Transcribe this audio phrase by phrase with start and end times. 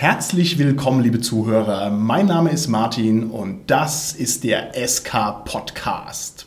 [0.00, 1.90] Herzlich willkommen, liebe Zuhörer.
[1.90, 6.46] Mein Name ist Martin und das ist der SK Podcast.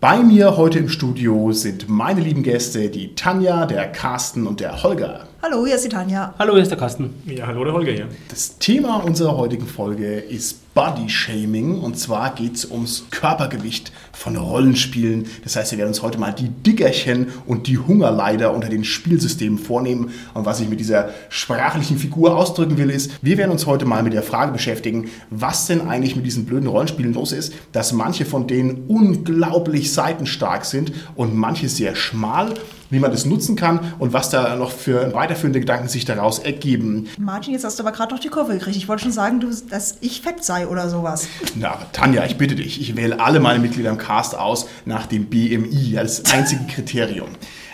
[0.00, 4.82] Bei mir heute im Studio sind meine lieben Gäste, die Tanja, der Carsten und der
[4.82, 5.28] Holger.
[5.40, 6.34] Hallo, hier ist die Tanja.
[6.36, 7.14] Hallo, hier ist der Carsten.
[7.24, 8.08] Ja, hallo, der Holger hier.
[8.28, 14.34] Das Thema unserer heutigen Folge ist Body Shaming und zwar geht es ums Körpergewicht von
[14.34, 15.26] Rollenspielen.
[15.44, 19.60] Das heißt, wir werden uns heute mal die Dickerchen und die Hungerleider unter den Spielsystemen
[19.60, 20.10] vornehmen.
[20.34, 24.02] Und was ich mit dieser sprachlichen Figur ausdrücken will, ist, wir werden uns heute mal
[24.02, 28.24] mit der Frage beschäftigen, was denn eigentlich mit diesen blöden Rollenspielen los ist, dass manche
[28.24, 32.54] von denen unglaublich seitenstark sind und manche sehr schmal
[32.90, 37.08] wie man das nutzen kann und was da noch für weiterführende Gedanken sich daraus ergeben.
[37.18, 38.76] Martin, jetzt hast du aber gerade noch die Kurve gekriegt.
[38.76, 41.28] Ich wollte schon sagen, du, dass ich fett sei oder sowas.
[41.54, 45.26] Na, Tanja, ich bitte dich, ich wähle alle meine Mitglieder im Cast aus nach dem
[45.26, 47.28] BMI als einzige Kriterium.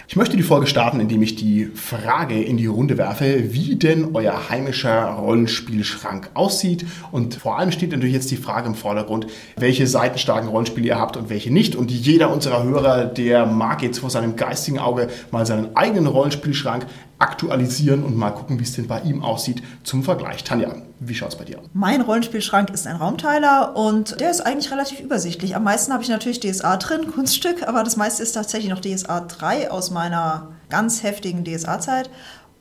[0.07, 4.11] Ich möchte die Folge starten, indem ich die Frage in die Runde werfe, wie denn
[4.13, 6.85] euer heimischer Rollenspielschrank aussieht.
[7.11, 11.17] Und vor allem steht natürlich jetzt die Frage im Vordergrund, welche seitenstarken Rollenspiele ihr habt
[11.17, 11.75] und welche nicht.
[11.75, 16.85] Und jeder unserer Hörer, der mag jetzt vor seinem geistigen Auge mal seinen eigenen Rollenspielschrank
[17.19, 20.45] aktualisieren und mal gucken, wie es denn bei ihm aussieht zum Vergleich.
[20.45, 21.67] Tanja, wie schaut es bei dir aus?
[21.73, 25.55] Mein Rollenspielschrank ist ein Raumteiler und der ist eigentlich relativ übersichtlich.
[25.57, 29.21] Am meisten habe ich natürlich DSA drin, Kunststück, aber das meiste ist tatsächlich noch DSA
[29.21, 32.11] 3 aus meiner ganz heftigen DSA-Zeit.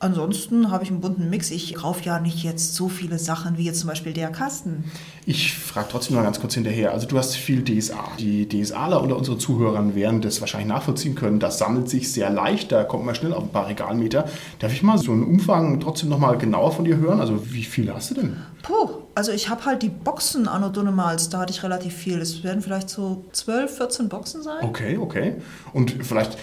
[0.04, 1.50] Ansonsten habe ich einen bunten Mix.
[1.50, 4.84] Ich kaufe ja nicht jetzt so viele Sachen wie jetzt zum Beispiel der Kasten.
[5.24, 6.92] Ich frage trotzdem noch ganz kurz hinterher.
[6.92, 8.10] Also du hast viel DSA.
[8.18, 11.40] Die DSAler unter unseren Zuhörern werden das wahrscheinlich nachvollziehen können.
[11.40, 14.28] Das sammelt sich sehr leicht, da kommt man schnell auf ein paar Regalmeter.
[14.58, 17.18] Darf ich mal so einen Umfang trotzdem noch mal genauer von dir hören?
[17.18, 18.36] Also wie viel hast du denn?
[18.62, 22.18] Puh, also ich habe halt die Boxen Anno Dunnemals, da hatte ich relativ viel.
[22.20, 24.64] Es werden vielleicht so 12, 14 Boxen sein.
[24.64, 25.34] Okay, okay.
[25.72, 26.36] Und vielleicht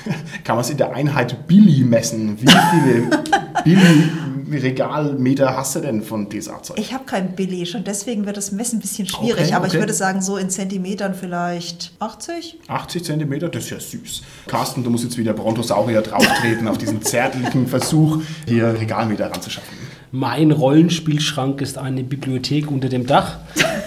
[0.44, 2.40] kann man es in der Einheit Billy messen.
[2.40, 3.24] Wie viele
[3.64, 6.78] Billy-Regalmeter hast du denn von DSA-Zeug?
[6.78, 9.44] Ich habe kein Billy, schon deswegen wird das Messen ein bisschen schwierig.
[9.44, 9.76] Okay, aber okay.
[9.76, 12.60] ich würde sagen, so in Zentimetern vielleicht 80.
[12.68, 14.22] 80 Zentimeter, das ist ja süß.
[14.46, 19.87] Carsten, du musst jetzt wieder Brontosaurier drauftreten auf diesen zärtlichen Versuch, hier Regalmeter ranzuschaffen.
[20.10, 23.38] Mein Rollenspielschrank ist eine Bibliothek unter dem Dach.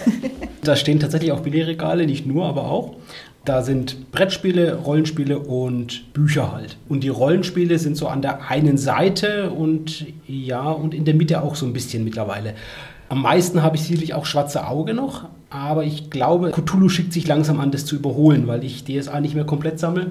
[0.62, 2.96] da stehen tatsächlich auch Billigregale, nicht nur, aber auch.
[3.44, 6.76] Da sind Brettspiele, Rollenspiele und Bücher halt.
[6.88, 11.42] Und die Rollenspiele sind so an der einen Seite und ja, und in der Mitte
[11.42, 12.54] auch so ein bisschen mittlerweile.
[13.08, 17.26] Am meisten habe ich sicherlich auch Schwarze Auge noch, aber ich glaube, Cthulhu schickt sich
[17.26, 20.10] langsam an, das zu überholen, weil ich DSA nicht mehr komplett sammle.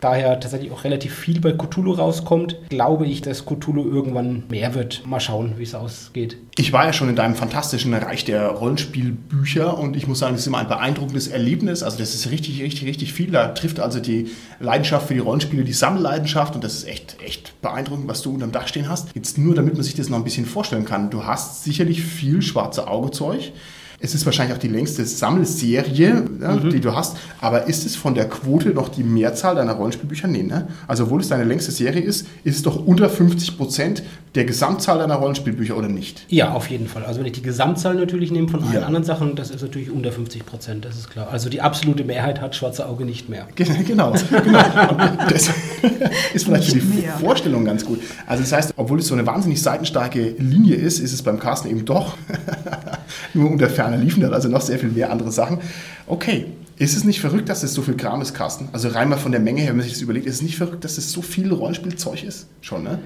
[0.00, 2.56] Daher tatsächlich auch relativ viel bei Cthulhu rauskommt.
[2.68, 5.06] Glaube ich, dass Cthulhu irgendwann mehr wird.
[5.06, 6.36] Mal schauen, wie es ausgeht.
[6.56, 10.42] Ich war ja schon in deinem fantastischen Reich der Rollenspielbücher und ich muss sagen, das
[10.42, 11.82] ist immer ein beeindruckendes Erlebnis.
[11.82, 13.30] Also das ist richtig, richtig, richtig viel.
[13.30, 14.28] Da trifft also die
[14.60, 18.52] Leidenschaft für die Rollenspiele die Sammelleidenschaft und das ist echt, echt beeindruckend, was du unterm
[18.52, 19.08] Dach stehen hast.
[19.14, 21.10] Jetzt nur, damit man sich das noch ein bisschen vorstellen kann.
[21.10, 23.52] Du hast sicherlich viel schwarze Augezeug.
[24.00, 27.16] Es ist wahrscheinlich auch die längste Sammelserie, ja, die du hast.
[27.40, 30.28] Aber ist es von der Quote noch die Mehrzahl deiner Rollenspielbücher?
[30.28, 30.68] Nee, ne?
[30.86, 34.04] Also, obwohl es deine längste Serie ist, ist es doch unter 50 Prozent
[34.36, 36.24] der Gesamtzahl deiner Rollenspielbücher oder nicht?
[36.28, 37.04] Ja, auf jeden Fall.
[37.04, 38.82] Also wenn ich die Gesamtzahl natürlich nehme von allen Ja.
[38.82, 41.28] anderen Sachen, das ist natürlich unter 50 Prozent, das ist klar.
[41.32, 43.48] Also die absolute Mehrheit hat Schwarze Auge nicht mehr.
[43.56, 44.62] Ge- Genau, genau.
[45.30, 45.48] Das
[46.34, 47.14] ist vielleicht für die mehr.
[47.14, 48.00] Vorstellung ganz gut.
[48.26, 51.68] Also das heißt, obwohl es so eine wahnsinnig seitenstarke Linie ist, ist es beim Carsten
[51.70, 52.14] eben doch
[53.34, 55.58] nur unter ferner Liefen, hat also noch sehr viel mehr andere Sachen.
[56.06, 58.68] Okay, ist es nicht verrückt, dass es so viel Kram ist, Carsten?
[58.72, 60.56] Also rein mal von der Menge her, wenn man sich das überlegt, ist es nicht
[60.56, 62.46] verrückt, dass es so viel Rollenspielzeug ist?
[62.60, 63.00] Schon, ne?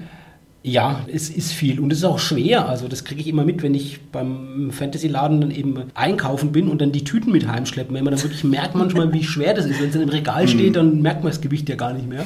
[0.65, 2.69] Ja, es ist viel und es ist auch schwer.
[2.69, 6.79] Also das kriege ich immer mit, wenn ich beim Fantasy-Laden dann eben einkaufen bin und
[6.79, 7.93] dann die Tüten mit heimschleppen.
[7.93, 9.81] Wenn man dann wirklich merkt manchmal, wie schwer das ist.
[9.81, 12.23] Wenn es dann im Regal steht, dann merkt man das Gewicht ja gar nicht mehr.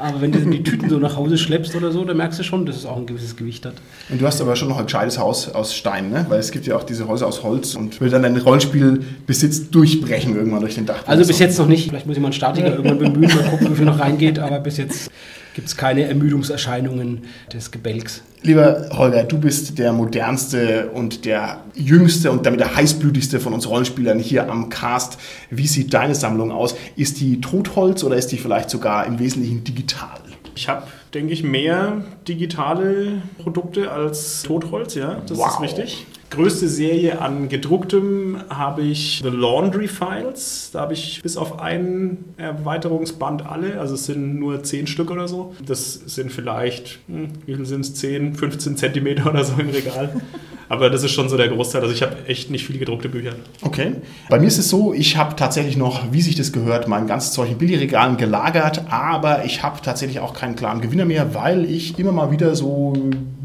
[0.00, 2.66] Aber wenn du die Tüten so nach Hause schleppst oder so, dann merkst du schon,
[2.66, 3.74] dass es auch ein gewisses Gewicht hat.
[4.08, 6.26] Und du hast aber schon noch ein gescheites Haus aus Stein, ne?
[6.28, 10.34] Weil es gibt ja auch diese Häuser aus Holz und will dann deinen Rollenspielbesitz durchbrechen
[10.36, 11.02] irgendwann durch den Dach.
[11.06, 11.88] Also bis jetzt noch nicht.
[11.88, 14.38] Vielleicht muss ich mal einen Statiker irgendwann bemühen, mal gucken, wie viel noch reingeht.
[14.38, 15.10] Aber bis jetzt
[15.60, 18.22] gibt es keine Ermüdungserscheinungen des Gebälks.
[18.40, 23.68] Lieber Holger, du bist der modernste und der jüngste und damit der heißblütigste von uns
[23.68, 25.18] Rollenspielern hier am Cast.
[25.50, 26.74] Wie sieht deine Sammlung aus?
[26.96, 30.18] Ist die Totholz oder ist die vielleicht sogar im Wesentlichen digital?
[30.54, 35.48] Ich habe, denke ich, mehr digitale Produkte als Totholz, ja, das Wow.
[35.56, 36.06] ist richtig.
[36.30, 40.70] Größte Serie an gedrucktem habe ich The Laundry Files.
[40.72, 45.26] Da habe ich bis auf ein Erweiterungsband alle, also es sind nur 10 Stück oder
[45.26, 45.56] so.
[45.66, 50.20] Das sind vielleicht, hm, wie viel sind es, 10, 15 Zentimeter oder so im Regal.
[50.68, 51.82] Aber das ist schon so der Großteil.
[51.82, 53.32] Also ich habe echt nicht viele gedruckte Bücher.
[53.62, 53.94] Okay.
[54.28, 57.32] Bei mir ist es so, ich habe tatsächlich noch, wie sich das gehört, mein ganzes
[57.32, 61.98] Zeug in Billigregalen gelagert, aber ich habe tatsächlich auch keinen klaren Gewinner mehr, weil ich
[61.98, 62.92] immer mal wieder so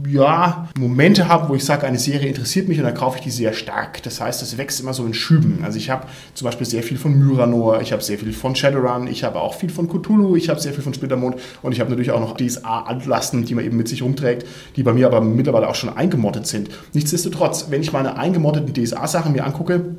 [0.07, 3.31] ja, Momente habe, wo ich sage, eine Serie interessiert mich und dann kaufe ich die
[3.31, 4.03] sehr stark.
[4.03, 5.59] Das heißt, es wächst immer so in Schüben.
[5.63, 9.07] Also ich habe zum Beispiel sehr viel von Myranor, ich habe sehr viel von Shadowrun,
[9.07, 11.89] ich habe auch viel von Cthulhu, ich habe sehr viel von Splittermond und ich habe
[11.89, 14.45] natürlich auch noch DSA-Antlasten, die man eben mit sich rumträgt,
[14.75, 16.69] die bei mir aber mittlerweile auch schon eingemottet sind.
[16.93, 19.95] Nichtsdestotrotz, wenn ich meine eingemotteten DSA-Sachen mir angucke,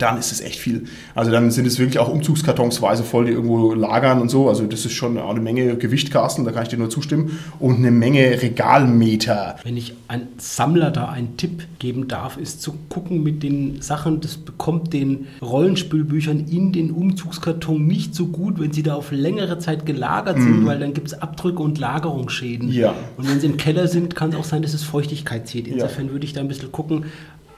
[0.00, 0.84] dann ist es echt viel.
[1.14, 4.48] Also dann sind es wirklich auch Umzugskartonsweise voll, die irgendwo lagern und so.
[4.48, 7.38] Also das ist schon auch eine Menge Gewicht, Carsten, da kann ich dir nur zustimmen.
[7.58, 9.56] Und eine Menge Regalmeter.
[9.62, 14.20] Wenn ich ein Sammler da einen Tipp geben darf, ist zu gucken mit den Sachen,
[14.20, 19.58] das bekommt den Rollenspielbüchern in den Umzugskarton nicht so gut, wenn sie da auf längere
[19.58, 22.72] Zeit gelagert sind, weil dann gibt es Abdrücke und Lagerungsschäden.
[22.72, 22.94] Ja.
[23.16, 25.66] Und wenn sie im Keller sind, kann es auch sein, dass es Feuchtigkeit zieht.
[25.66, 25.74] Ja.
[25.74, 27.04] Insofern würde ich da ein bisschen gucken,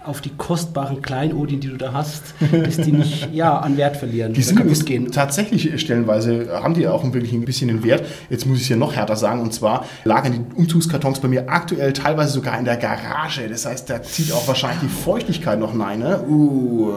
[0.05, 4.33] auf die kostbaren Kleinodien, die du da hast, dass die nicht ja, an Wert verlieren,
[4.33, 5.11] Die sind kaputt gehen.
[5.13, 8.05] tatsächlich stellenweise, haben die auch wirklich ein bisschen den Wert.
[8.31, 11.49] Jetzt muss ich es ja noch härter sagen, und zwar lagern die Umzugskartons bei mir
[11.49, 13.49] aktuell teilweise sogar in der Garage.
[13.49, 16.01] Das heißt, da zieht auch wahrscheinlich die Feuchtigkeit noch rein.
[16.01, 16.23] Ne?
[16.29, 16.93] Uh.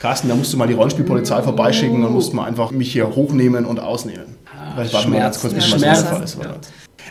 [0.00, 3.64] Carsten, da musst du mal die Rollenspielpolizei vorbeischicken und musst mal einfach mich hier hochnehmen
[3.64, 4.36] und ausnehmen.
[4.74, 6.38] Vielleicht warten wir ganz kurz, bis mal so der Fall ist.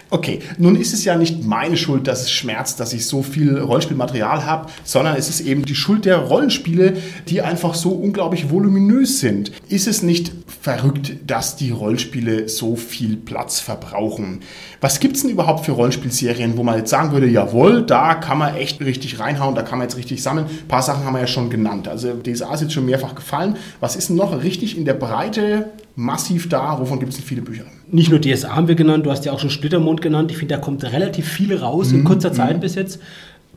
[0.09, 3.59] Okay, nun ist es ja nicht meine Schuld, dass es schmerzt, dass ich so viel
[3.59, 6.97] Rollenspielmaterial habe, sondern es ist eben die Schuld der Rollenspiele,
[7.27, 9.51] die einfach so unglaublich voluminös sind.
[9.69, 14.41] Ist es nicht verrückt, dass die Rollenspiele so viel Platz verbrauchen?
[14.81, 18.37] Was gibt es denn überhaupt für Rollenspielserien, wo man jetzt sagen würde, jawohl, da kann
[18.37, 20.45] man echt richtig reinhauen, da kann man jetzt richtig sammeln.
[20.47, 21.87] Ein paar Sachen haben wir ja schon genannt.
[21.87, 23.57] Also DSA ist jetzt schon mehrfach gefallen.
[23.79, 26.79] Was ist denn noch richtig in der Breite massiv da?
[26.79, 27.65] Wovon gibt es denn viele Bücher?
[27.89, 30.31] Nicht nur DSA haben wir genannt, du hast ja auch schon Splittermond genannt.
[30.31, 31.99] Ich finde, da kommt relativ viel raus Mhm.
[31.99, 32.99] in kurzer Zeit bis jetzt.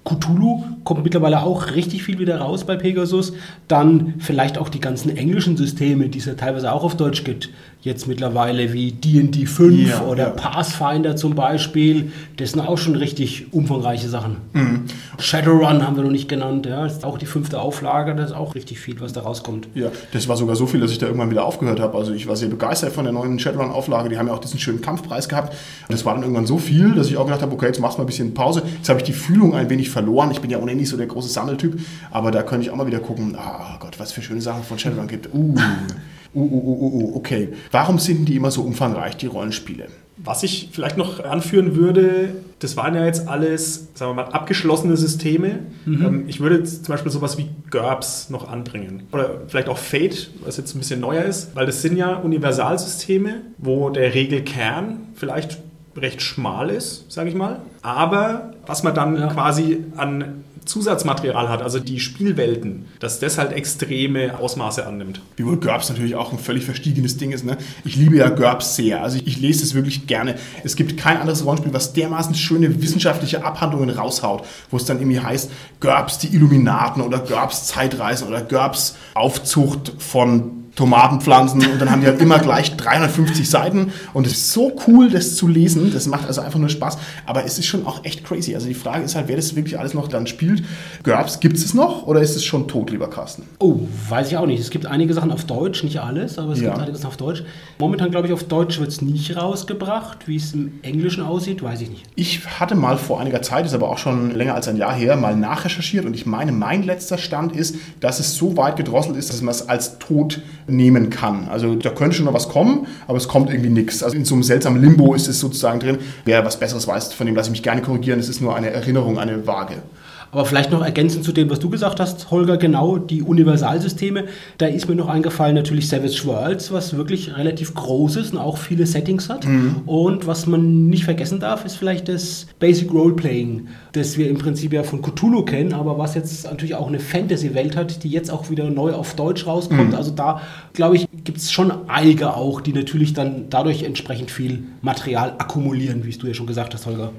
[0.04, 3.34] Cthulhu kommt mittlerweile auch richtig viel wieder raus bei Pegasus.
[3.68, 7.50] Dann vielleicht auch die ganzen englischen Systeme, die es ja teilweise auch auf Deutsch gibt.
[7.82, 10.30] Jetzt mittlerweile wie D&D 5 Ja, oder ja.
[10.30, 12.12] Pathfinder zum Beispiel.
[12.36, 14.36] Das sind auch schon richtig umfangreiche Sachen.
[14.52, 14.84] Mhm.
[15.18, 16.66] Shadowrun haben wir noch nicht genannt.
[16.66, 18.14] Ja, das ist auch die fünfte Auflage.
[18.14, 19.68] Das ist auch richtig viel, was da rauskommt.
[19.74, 21.96] Ja, das war sogar so viel, dass ich da irgendwann wieder aufgehört habe.
[21.96, 24.10] Also ich war sehr begeistert von der neuen Shadowrun-Auflage.
[24.10, 25.54] Die haben ja auch diesen schönen Kampfpreis gehabt.
[25.88, 27.96] Und das war dann irgendwann so viel, dass ich auch gedacht habe, okay, jetzt machst
[27.96, 28.62] du mal ein bisschen Pause.
[28.76, 30.30] Jetzt habe ich die Fühlung ein wenig verloren.
[30.32, 31.80] Ich bin ja ohnehin nicht so der große Sammeltyp,
[32.10, 34.78] aber da könnte ich auch mal wieder gucken, ah Gott, was für schöne Sachen von
[34.78, 35.30] Shadowrun gibt.
[35.32, 35.54] Uh,
[36.34, 37.48] uh, uh, uh, uh, uh, okay.
[37.70, 39.86] Warum sind die immer so umfangreich, die Rollenspiele?
[40.22, 44.94] Was ich vielleicht noch anführen würde, das waren ja jetzt alles, sagen wir mal, abgeschlossene
[44.98, 45.60] Systeme.
[45.86, 49.04] Ähm, Ich würde jetzt zum Beispiel sowas wie GURPS noch anbringen.
[49.12, 53.36] Oder vielleicht auch Fate, was jetzt ein bisschen neuer ist, weil das sind ja Universalsysteme,
[53.56, 55.58] wo der Regelkern vielleicht
[55.96, 57.60] recht schmal ist, sage ich mal.
[57.82, 59.26] Aber was man dann Ja.
[59.28, 65.20] quasi an Zusatzmaterial hat, also die Spielwelten, dass das halt extreme Ausmaße annimmt.
[65.36, 67.44] Wiewohl GURPS natürlich auch ein völlig verstiegenes Ding ist.
[67.44, 67.56] Ne?
[67.84, 69.02] Ich liebe ja GURPS sehr.
[69.02, 70.36] Also ich, ich lese es wirklich gerne.
[70.62, 75.20] Es gibt kein anderes Rollenspiel, was dermaßen schöne wissenschaftliche Abhandlungen raushaut, wo es dann irgendwie
[75.20, 82.00] heißt, GURPS die Illuminaten oder GURPS Zeitreisen oder GURPS Aufzucht von Tomatenpflanzen und dann haben
[82.00, 85.92] die halt immer gleich 350 Seiten und es ist so cool, das zu lesen.
[85.92, 86.98] Das macht also einfach nur Spaß.
[87.26, 88.54] Aber es ist schon auch echt crazy.
[88.54, 90.62] Also die Frage ist halt, wer das wirklich alles noch dann spielt.
[91.02, 93.42] GURPS, gibt es noch oder ist es schon tot, lieber Carsten?
[93.58, 94.60] Oh, weiß ich auch nicht.
[94.60, 96.70] Es gibt einige Sachen auf Deutsch, nicht alles, aber es Ja.
[96.70, 97.42] gibt einige Sachen auf Deutsch.
[97.78, 100.26] Momentan, glaube ich, auf Deutsch wird es nicht rausgebracht.
[100.28, 102.04] Wie es im Englischen aussieht, weiß ich nicht.
[102.14, 105.16] Ich hatte mal vor einiger Zeit, ist aber auch schon länger als ein Jahr her,
[105.16, 109.30] mal nachrecherchiert und ich meine, mein letzter Stand ist, dass es so weit gedrosselt ist,
[109.30, 111.48] dass man es als tot nehmen kann.
[111.48, 114.02] Also da könnte schon noch was kommen, aber es kommt irgendwie nichts.
[114.02, 115.98] Also in so einem seltsamen Limbo ist es sozusagen drin.
[116.24, 118.20] Wer was Besseres weiß, von dem lasse ich mich gerne korrigieren.
[118.20, 119.82] Es ist nur eine Erinnerung, eine Waage.
[120.32, 124.26] Aber vielleicht noch ergänzend zu dem, was du gesagt hast, Holger, genau, die Universalsysteme.
[124.58, 128.56] Da ist mir noch eingefallen natürlich Savage Worlds, was wirklich relativ groß ist und auch
[128.56, 129.44] viele Settings hat.
[129.86, 134.72] Und was man nicht vergessen darf, ist vielleicht das Basic Roleplaying, das wir im Prinzip
[134.72, 138.50] ja von Cthulhu kennen, aber was jetzt natürlich auch eine Fantasy-Welt hat, die jetzt auch
[138.50, 139.94] wieder neu auf Deutsch rauskommt.
[139.94, 140.42] Also da,
[140.74, 146.04] glaube ich, gibt es schon einige auch, die natürlich dann dadurch entsprechend viel Material akkumulieren,
[146.04, 147.12] wie es du ja schon gesagt hast, Holger.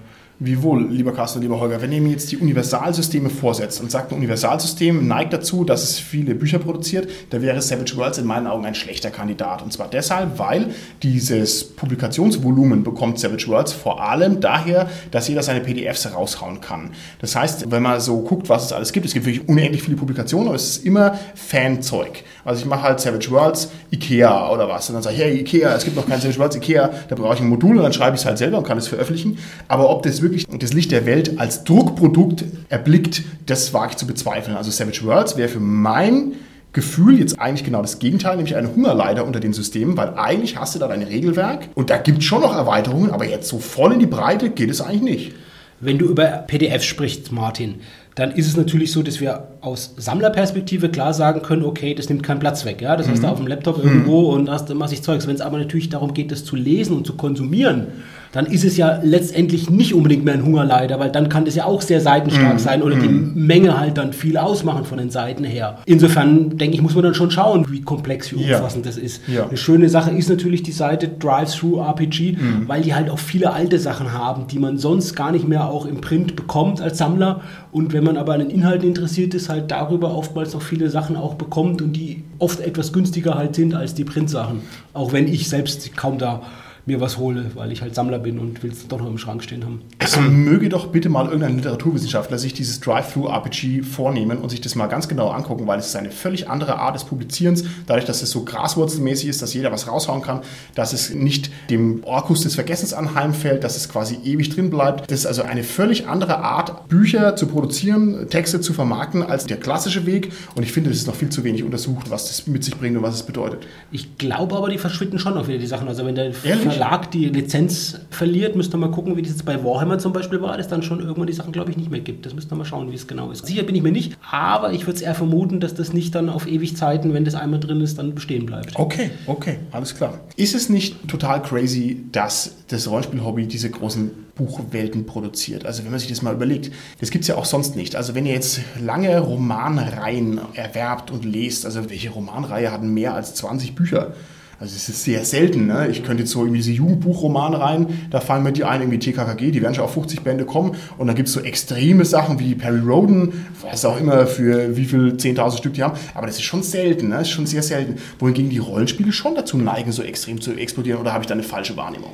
[0.44, 4.16] Wiewohl, lieber Carsten lieber Holger, wenn ihr mir jetzt die Universalsysteme vorsetzt und sagt, ein
[4.16, 8.66] Universalsystem neigt dazu, dass es viele Bücher produziert, da wäre Savage Worlds in meinen Augen
[8.66, 9.62] ein schlechter Kandidat.
[9.62, 15.60] Und zwar deshalb, weil dieses Publikationsvolumen bekommt Savage Worlds vor allem daher, dass jeder seine
[15.60, 16.90] PDFs raushauen kann.
[17.20, 19.96] Das heißt, wenn man so guckt, was es alles gibt, es gibt wirklich unendlich viele
[19.96, 22.24] Publikationen, aber es ist immer Fanzeug.
[22.44, 24.90] Also ich mache halt Savage Worlds, Ikea oder was.
[24.90, 27.36] Und dann sage ich, hey Ikea, es gibt noch kein Savage Worlds Ikea, da brauche
[27.36, 29.38] ich ein Modul und dann schreibe ich es halt selber und kann es veröffentlichen.
[29.68, 34.08] Aber ob das wirklich das Licht der Welt als Druckprodukt erblickt, das wage ich zu
[34.08, 34.58] bezweifeln.
[34.58, 36.34] Also Savage Worlds wäre für mein
[36.74, 40.74] Gefühl jetzt eigentlich genau das Gegenteil, nämlich eine Hungerleiter unter den Systemen, weil eigentlich hast
[40.74, 43.94] du da dein Regelwerk und da gibt es schon noch Erweiterungen, aber jetzt so voll
[43.94, 45.36] in die Breite geht es eigentlich nicht.
[45.82, 47.76] Wenn du über PDF sprichst, Martin,
[48.16, 52.24] dann ist es natürlich so, dass wir aus Sammlerperspektive klar sagen können, okay, das nimmt
[52.24, 52.82] keinen Platz weg.
[52.82, 52.96] Ja?
[52.96, 53.12] Das mhm.
[53.12, 54.42] hast du auf dem Laptop irgendwo mhm.
[54.42, 55.28] und hast massig Zeugs.
[55.28, 57.88] Wenn es aber natürlich darum geht, das zu lesen und zu konsumieren,
[58.32, 61.66] dann ist es ja letztendlich nicht unbedingt mehr ein Hungerleider, weil dann kann das ja
[61.66, 62.60] auch sehr seitenstark mm.
[62.60, 63.02] sein oder mm.
[63.02, 63.46] die mhm.
[63.46, 65.80] Menge halt dann viel ausmachen von den Seiten her.
[65.86, 68.92] Insofern denke ich, muss man dann schon schauen, wie komplex, wie umfassend ja.
[68.92, 69.22] das ist.
[69.28, 69.48] Ja.
[69.48, 72.68] Eine schöne Sache ist natürlich die Seite Drive-Thru RPG, mm.
[72.68, 75.86] weil die halt auch viele alte Sachen haben, die man sonst gar nicht mehr auch
[75.86, 77.42] im Print bekommt als Sammler.
[77.74, 81.18] Und wenn man aber an den Inhalten interessiert ist, halt darüber oftmals noch viele Sachen
[81.18, 84.62] auch bekommt und die oft etwas günstiger halt sind als die Printsachen.
[84.94, 86.42] Auch wenn ich selbst kaum da
[86.86, 89.44] mir was hole, weil ich halt Sammler bin und will es doch noch im Schrank
[89.44, 89.82] stehen haben.
[90.00, 94.88] Also möge doch bitte mal irgendein Literaturwissenschaftler sich dieses Drive-Thru-RPG vornehmen und sich das mal
[94.88, 98.32] ganz genau angucken, weil es ist eine völlig andere Art des Publizierens, dadurch, dass es
[98.32, 100.42] so graswurzelmäßig ist, dass jeder was raushauen kann,
[100.74, 105.12] dass es nicht dem Orkus des Vergessens anheimfällt, dass es quasi ewig drin bleibt.
[105.12, 109.58] Das ist also eine völlig andere Art, Bücher zu produzieren, Texte zu vermarkten, als der
[109.58, 110.32] klassische Weg.
[110.56, 112.98] Und ich finde, das ist noch viel zu wenig untersucht, was das mit sich bringt
[112.98, 113.68] und was es bedeutet.
[113.92, 115.88] Ich glaube aber, die verschwinden schon noch wieder die Sachen.
[115.88, 116.71] Also wenn der Ehrlich?
[116.72, 120.42] Verlag die Lizenz verliert, müsst ihr mal gucken, wie das jetzt bei Warhammer zum Beispiel
[120.42, 122.26] war, dass dann schon irgendwann die Sachen, glaube ich, nicht mehr gibt.
[122.26, 123.46] Das müsst ihr mal schauen, wie es genau ist.
[123.46, 126.30] Sicher bin ich mir nicht, aber ich würde es eher vermuten, dass das nicht dann
[126.30, 128.76] auf ewig Zeiten, wenn das einmal drin ist, dann bestehen bleibt.
[128.76, 130.20] Okay, okay, alles klar.
[130.36, 135.66] Ist es nicht total crazy, dass das Rollenspiel-Hobby diese großen Buchwelten produziert.
[135.66, 137.96] Also wenn man sich das mal überlegt, das gibt es ja auch sonst nicht.
[137.96, 143.36] Also wenn ihr jetzt lange Romanreihen erwerbt und lest, also welche Romanreihe hat mehr als
[143.36, 144.14] 20 Bücher?
[144.62, 145.66] Also es ist sehr selten.
[145.66, 145.88] Ne?
[145.90, 149.50] Ich könnte jetzt so in diese Jugendbuchromane rein, da fallen mir die ein, irgendwie TKKG,
[149.50, 150.76] die werden schon auf 50 Bände kommen.
[151.00, 154.86] Und dann gibt es so extreme Sachen wie Perry Roden, was auch immer für wie
[154.86, 155.98] viel 10.000 Stück die haben.
[156.14, 157.16] Aber das ist schon selten, ne?
[157.16, 157.96] das ist schon sehr selten.
[158.20, 161.02] Wohingegen die Rollenspiele schon dazu neigen, so extrem zu explodieren.
[161.02, 162.12] Oder habe ich da eine falsche Wahrnehmung?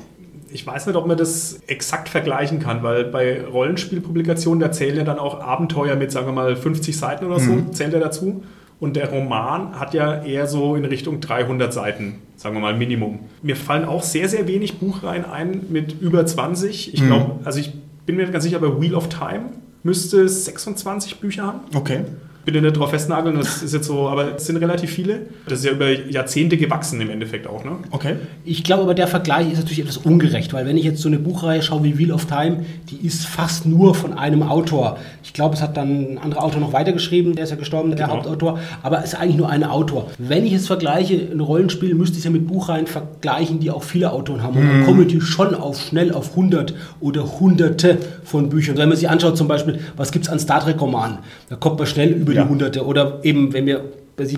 [0.50, 5.04] ich weiß nicht, ob man das exakt vergleichen kann, weil bei Rollenspielpublikationen, da zählen ja
[5.04, 7.74] dann auch Abenteuer mit, sagen wir mal, 50 Seiten oder so, mhm.
[7.74, 8.42] zählt er dazu.
[8.80, 13.20] Und der Roman hat ja eher so in Richtung 300 Seiten, sagen wir mal Minimum.
[13.42, 16.94] Mir fallen auch sehr, sehr wenig Buchreihen ein mit über 20.
[16.94, 17.40] Ich glaube, mhm.
[17.46, 17.72] also ich
[18.06, 19.50] bin mir ganz sicher, bei Wheel of Time
[19.82, 21.60] müsste 26 Bücher haben.
[21.74, 22.04] Okay
[22.48, 25.26] bitte nicht drauf festnageln, das ist jetzt so, aber es sind relativ viele.
[25.46, 27.72] Das ist ja über Jahrzehnte gewachsen im Endeffekt auch, ne?
[27.90, 28.16] Okay.
[28.46, 31.18] Ich glaube aber, der Vergleich ist natürlich etwas ungerecht, weil wenn ich jetzt so eine
[31.18, 34.96] Buchreihe schaue wie Wheel of Time, die ist fast nur von einem Autor.
[35.22, 38.06] Ich glaube, es hat dann ein anderer Autor noch weitergeschrieben, der ist ja gestorben, der
[38.06, 38.16] genau.
[38.16, 40.06] Hauptautor, aber es ist eigentlich nur ein Autor.
[40.16, 43.82] Wenn ich es vergleiche, ein Rollenspiel, müsste ich es ja mit Buchreihen vergleichen, die auch
[43.82, 44.56] viele Autoren haben.
[44.56, 44.84] Und dann mhm.
[44.86, 48.78] kommen die schon auf schnell auf 100 oder Hunderte von Büchern.
[48.78, 51.18] Wenn man sich anschaut, zum Beispiel, was gibt es an Star Trek-Romanen,
[51.50, 52.42] da kommt man schnell über ja.
[52.44, 52.84] Jahrhunderte.
[52.84, 53.84] Oder eben, wenn wir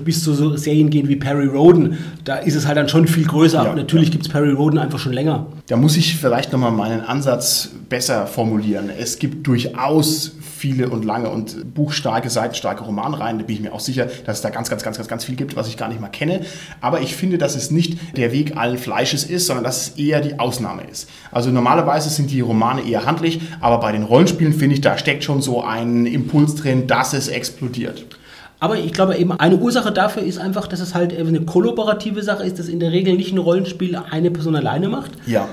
[0.04, 3.26] bis zu so Serien gehen wie Perry Roden, da ist es halt dann schon viel
[3.26, 3.64] größer.
[3.64, 4.12] Ja, Natürlich ja.
[4.12, 5.46] gibt es Perry Roden einfach schon länger.
[5.68, 8.90] Da muss ich vielleicht nochmal meinen Ansatz besser formulieren.
[8.90, 13.38] Es gibt durchaus viele und lange und buchstarke, seitenstarke Romanreihen.
[13.38, 15.34] Da bin ich mir auch sicher, dass es da ganz, ganz, ganz, ganz, ganz viel
[15.34, 16.42] gibt, was ich gar nicht mal kenne.
[16.82, 20.20] Aber ich finde, dass es nicht der Weg allen Fleisches ist, sondern dass es eher
[20.20, 21.08] die Ausnahme ist.
[21.32, 25.24] Also normalerweise sind die Romane eher handlich, aber bei den Rollenspielen finde ich, da steckt
[25.24, 28.04] schon so ein Impuls drin, dass es explodiert.
[28.62, 32.44] Aber ich glaube eben, eine Ursache dafür ist einfach, dass es halt eine kollaborative Sache
[32.44, 35.12] ist, dass in der Regel nicht ein Rollenspiel eine Person alleine macht.
[35.26, 35.48] Ja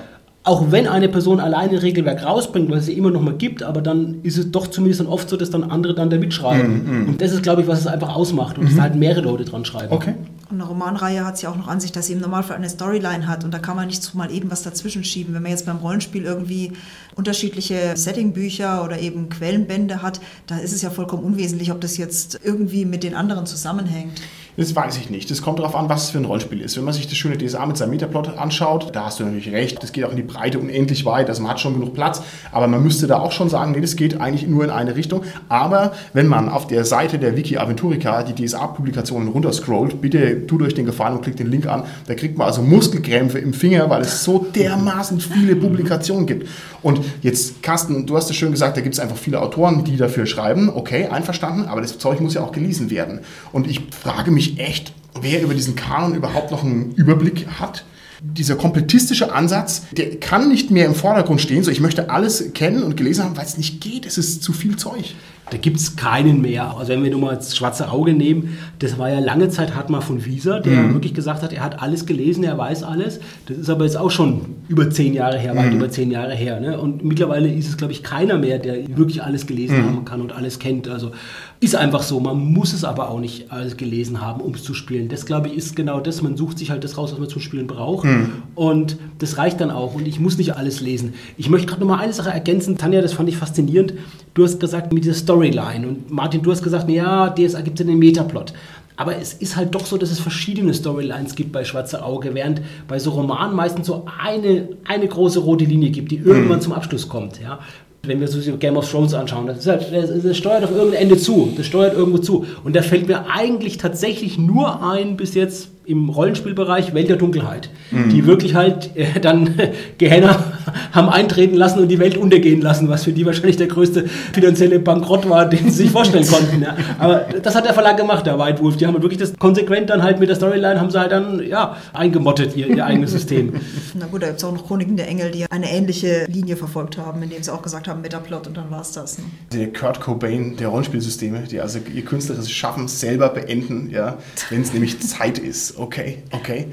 [0.48, 3.64] auch wenn eine Person alleine ein Regelwerk rausbringt, was es ja immer noch mal gibt,
[3.64, 6.72] aber dann ist es doch zumindest dann oft so, dass dann andere dann da mitschreiben.
[6.72, 7.10] Mm, mm.
[7.10, 8.68] Und das ist, glaube ich, was es einfach ausmacht und mm.
[8.70, 9.94] dass halt mehrere Leute dran schreiben.
[9.94, 10.16] Okay.
[10.50, 12.70] Und eine Romanreihe hat es ja auch noch an sich, dass sie im Normalfall eine
[12.70, 15.34] Storyline hat und da kann man nicht so mal eben was dazwischen schieben.
[15.34, 16.72] Wenn man jetzt beim Rollenspiel irgendwie
[17.16, 22.40] unterschiedliche Settingbücher oder eben Quellenbände hat, da ist es ja vollkommen unwesentlich, ob das jetzt
[22.42, 24.22] irgendwie mit den anderen zusammenhängt.
[24.58, 25.30] Das weiß ich nicht.
[25.30, 26.76] Das kommt darauf an, was es für ein Rollenspiel ist.
[26.78, 29.84] Wenn man sich das schöne DSA mit seinem Metaplot anschaut, da hast du natürlich recht.
[29.84, 31.30] Das geht auch in die Breite unendlich weit.
[31.30, 32.24] Also man hat schon genug Platz.
[32.52, 35.22] Aber man müsste da auch schon sagen, nee, das geht eigentlich nur in eine Richtung.
[35.48, 40.74] Aber wenn man auf der Seite der Wiki Aventurica die DSA-Publikationen runterscrollt, bitte tut euch
[40.74, 41.84] den Gefallen und klickt den Link an.
[42.08, 46.50] Da kriegt man also Muskelkrämpfe im Finger, weil es so dermaßen viele Publikationen gibt.
[46.82, 49.98] Und jetzt, Carsten, du hast es schön gesagt, da gibt es einfach viele Autoren, die
[49.98, 50.72] dafür schreiben.
[50.74, 53.20] Okay, einverstanden, aber das Zeug muss ja auch gelesen werden.
[53.52, 57.84] Und ich frage mich, mich echt, wer über diesen Kanon überhaupt noch einen Überblick hat.
[58.20, 61.64] Dieser komplettistische Ansatz, der kann nicht mehr im Vordergrund stehen.
[61.64, 64.08] So, ich möchte alles kennen und gelesen haben, weil es nicht geht.
[64.08, 65.14] Es ist zu viel Zeug.
[65.52, 66.76] Da gibt es keinen mehr.
[66.76, 70.02] Also wenn wir nur mal das schwarze Auge nehmen, das war ja lange Zeit Hartmar
[70.02, 70.94] von Wieser, der Mhm.
[70.96, 73.20] wirklich gesagt hat, er hat alles gelesen, er weiß alles.
[73.46, 75.58] Das ist aber jetzt auch schon über zehn Jahre her, Mhm.
[75.60, 76.60] weit über zehn Jahre her.
[76.60, 76.78] Ne?
[76.78, 79.86] Und mittlerweile ist es, glaube ich, keiner mehr, der wirklich alles gelesen Mhm.
[79.86, 80.90] haben kann und alles kennt.
[80.90, 81.12] Also
[81.60, 82.20] ist einfach so.
[82.20, 85.10] Man muss es aber auch nicht alles gelesen haben, um es zu spielen.
[85.10, 86.22] Das, glaube ich, ist genau das.
[86.22, 88.06] Man sucht sich halt das raus, was man zum Spielen braucht.
[88.06, 88.44] Mhm.
[88.54, 89.96] Und das reicht dann auch.
[89.96, 91.16] Und ich muss nicht alles lesen.
[91.38, 92.78] Ich möchte gerade noch mal eine Sache ergänzen.
[92.78, 93.94] Tanja, das fand ich faszinierend.
[94.36, 95.88] Du hast gesagt, mit dieser Storyline.
[95.88, 98.54] Und Martin, du hast gesagt, ja, DSA gibt es ja den Metaplot.
[99.00, 102.62] Aber es ist halt doch so, dass es verschiedene Storylines gibt bei Schwarze Auge, während
[102.88, 107.08] bei so Romanen meistens so eine, eine große rote Linie gibt, die irgendwann zum Abschluss
[107.08, 107.40] kommt.
[107.40, 107.60] Ja?
[108.08, 111.54] Wenn wir so Game of Thrones anschauen, das, halt, das steuert auf irgendein Ende zu.
[111.56, 112.46] Das steuert irgendwo zu.
[112.64, 117.70] Und da fällt mir eigentlich tatsächlich nur ein, bis jetzt im Rollenspielbereich Welt der Dunkelheit,
[118.12, 119.56] die wirklich halt äh, dann
[119.98, 120.54] Gehenna
[120.92, 124.80] haben eintreten lassen und die Welt untergehen lassen, was für die wahrscheinlich der größte finanzielle
[124.80, 126.62] Bankrott war, den sie sich vorstellen konnten.
[126.62, 126.76] Ja.
[127.00, 128.76] Aber das hat der Verlag gemacht, der White Wolf.
[128.76, 131.42] Die haben halt wirklich das konsequent dann halt mit der Storyline, haben sie halt dann
[131.48, 133.54] ja, eingemottet, ihr, ihr eigenes System.
[133.94, 136.98] Na gut, da gibt es auch noch Chroniken der Engel, die eine ähnliche Linie verfolgt
[136.98, 139.20] haben, indem sie auch gesagt haben, Metaplot und dann war es das.
[139.20, 139.24] Ne?
[139.54, 144.18] Der Kurt Cobain der Rollenspielsysteme, die also ihr künstlerisches Schaffen selber beenden, ja,
[144.50, 145.77] wenn es nämlich Zeit ist.
[145.78, 146.68] Okay, okay.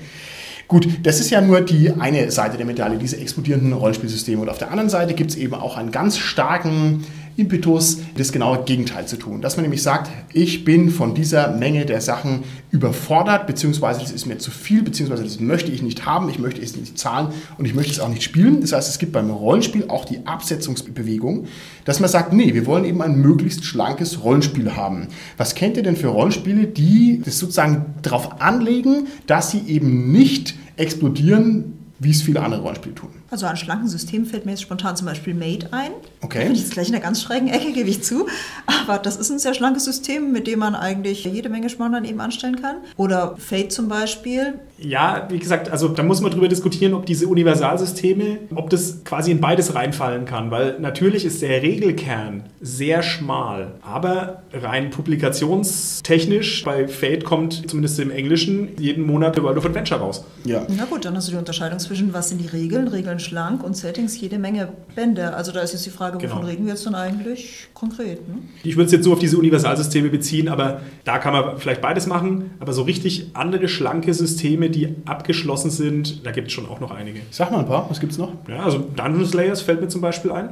[0.67, 4.41] Gut, das ist ja nur die eine Seite der Medaille, diese explodierenden Rollenspielsysteme.
[4.41, 7.05] Und auf der anderen Seite gibt es eben auch einen ganz starken
[7.37, 9.41] Impetus, das genaue Gegenteil zu tun.
[9.41, 14.27] Dass man nämlich sagt, ich bin von dieser Menge der Sachen überfordert, beziehungsweise das ist
[14.27, 17.65] mir zu viel, beziehungsweise das möchte ich nicht haben, ich möchte es nicht zahlen und
[17.65, 18.61] ich möchte es auch nicht spielen.
[18.61, 21.47] Das heißt, es gibt beim Rollenspiel auch die Absetzungsbewegung,
[21.85, 25.09] dass man sagt, nee, wir wollen eben ein möglichst schlankes Rollenspiel haben.
[25.37, 30.55] Was kennt ihr denn für Rollenspiele, die das sozusagen darauf anlegen, dass sie eben nicht
[30.77, 33.11] explodieren, wie es viele andere Rollenspiele tun?
[33.35, 35.91] Also an schlanken Systemen fällt mir jetzt spontan zum Beispiel Mate ein.
[36.21, 36.39] Okay.
[36.39, 38.29] Da bin ich jetzt gleich in einer ganz schrägen Ecke, gebe ich zu.
[38.65, 42.21] Aber das ist ein sehr schlankes System, mit dem man eigentlich jede Menge Schmarrn eben
[42.21, 42.77] anstellen kann.
[42.97, 44.61] Oder Fate zum Beispiel.
[44.79, 49.33] Ja, wie gesagt, also da muss man drüber diskutieren, ob diese Universalsysteme, ob das quasi
[49.33, 56.87] in beides reinfallen kann, weil natürlich ist der Regelkern sehr schmal, aber rein publikationstechnisch bei
[56.87, 60.25] Fate kommt zumindest im Englischen jeden Monat World of Adventure raus.
[60.45, 60.67] Ja.
[60.69, 63.77] Na gut, dann hast du die Unterscheidung zwischen was sind die Regeln, Regeln schlank und
[63.77, 65.35] Settings jede Menge Bände.
[65.35, 66.47] Also da ist jetzt die Frage, wovon Genau.
[66.51, 68.29] reden wir jetzt dann eigentlich konkret?
[68.29, 68.37] Ne?
[68.63, 72.07] Ich würde es jetzt so auf diese Universalsysteme beziehen, aber da kann man vielleicht beides
[72.07, 72.51] machen.
[72.61, 76.91] Aber so richtig andere schlanke Systeme, die abgeschlossen sind, da gibt es schon auch noch
[76.91, 77.21] einige.
[77.31, 78.33] Sag mal ein paar, was gibt's noch?
[78.49, 80.51] Ja, also Dungeon Slayers fällt mir zum Beispiel ein.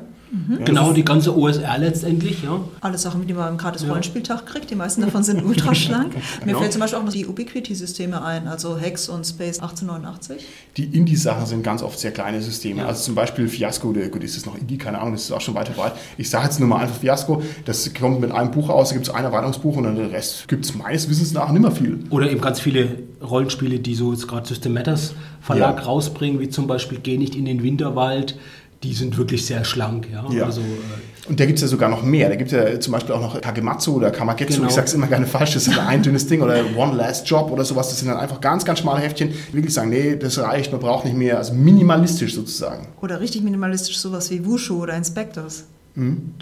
[0.65, 2.43] Genau, die ganze OSR letztendlich.
[2.43, 2.61] Ja.
[2.81, 6.15] Alle Sachen, die man im gratis Rollenspieltag kriegt, die meisten davon sind ultra schlank.
[6.41, 6.61] Mir Genau.
[6.61, 10.43] fällt zum Beispiel auch noch die Ubiquity-Systeme ein, also Hex und Space 1889.
[10.79, 12.87] Die Indie-Sachen sind ganz oft sehr kleine Systeme.
[12.87, 14.79] Also zum Beispiel Fiasco, der, gut, ist das noch Indie?
[14.79, 15.93] Keine Ahnung, das ist auch schon weiter weit.
[16.17, 17.43] Ich sage jetzt nur mal einfach Fiasco.
[17.67, 20.49] Das kommt mit einem Buch aus, da gibt es ein Erweiterungsbuch und dann den Rest
[20.49, 22.01] gibt es meines Wissens nach nicht mehr viel.
[22.11, 22.89] Oder eben ganz viele
[23.23, 25.85] Rollenspiele, die so jetzt gerade System Matters Verlag Ja.
[25.85, 28.39] rausbringen, wie zum Beispiel Geh nicht in den Winterwald.
[28.83, 30.09] Die sind wirklich sehr schlank.
[30.13, 30.25] Ja.
[30.31, 30.45] Ja.
[30.47, 32.29] Also, äh, Und da gibt es ja sogar noch mehr.
[32.29, 34.57] Da gibt es ja zum Beispiel auch noch Kagematsu oder Kamagetsu.
[34.57, 34.69] Genau.
[34.69, 35.55] Ich sage es immer gerne falsch.
[35.55, 37.89] Das ist ein dünnes Ding oder One Last Job oder sowas.
[37.91, 39.31] Das sind dann einfach ganz, ganz schmale Heftchen.
[39.31, 41.39] Die wirklich sagen, nee, das reicht, man braucht nicht mehr.
[41.39, 42.89] Also minimalistisch sozusagen.
[43.01, 45.65] Oder richtig minimalistisch sowas wie Wushu oder Inspectors.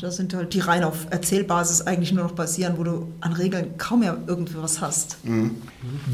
[0.01, 3.77] Das sind halt die rein auf Erzählbasis eigentlich nur noch basieren, wo du an Regeln
[3.79, 5.17] kaum mehr irgendwas hast.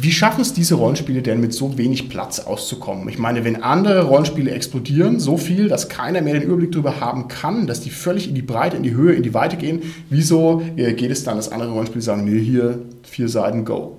[0.00, 3.08] Wie schaffen es diese Rollenspiele denn mit so wenig Platz auszukommen?
[3.10, 7.28] Ich meine, wenn andere Rollenspiele explodieren, so viel, dass keiner mehr den Überblick darüber haben
[7.28, 10.62] kann, dass die völlig in die Breite, in die Höhe, in die Weite gehen, wieso
[10.76, 13.98] äh, geht es dann, dass andere Rollenspiele sagen, nee, hier vier Seiten, go?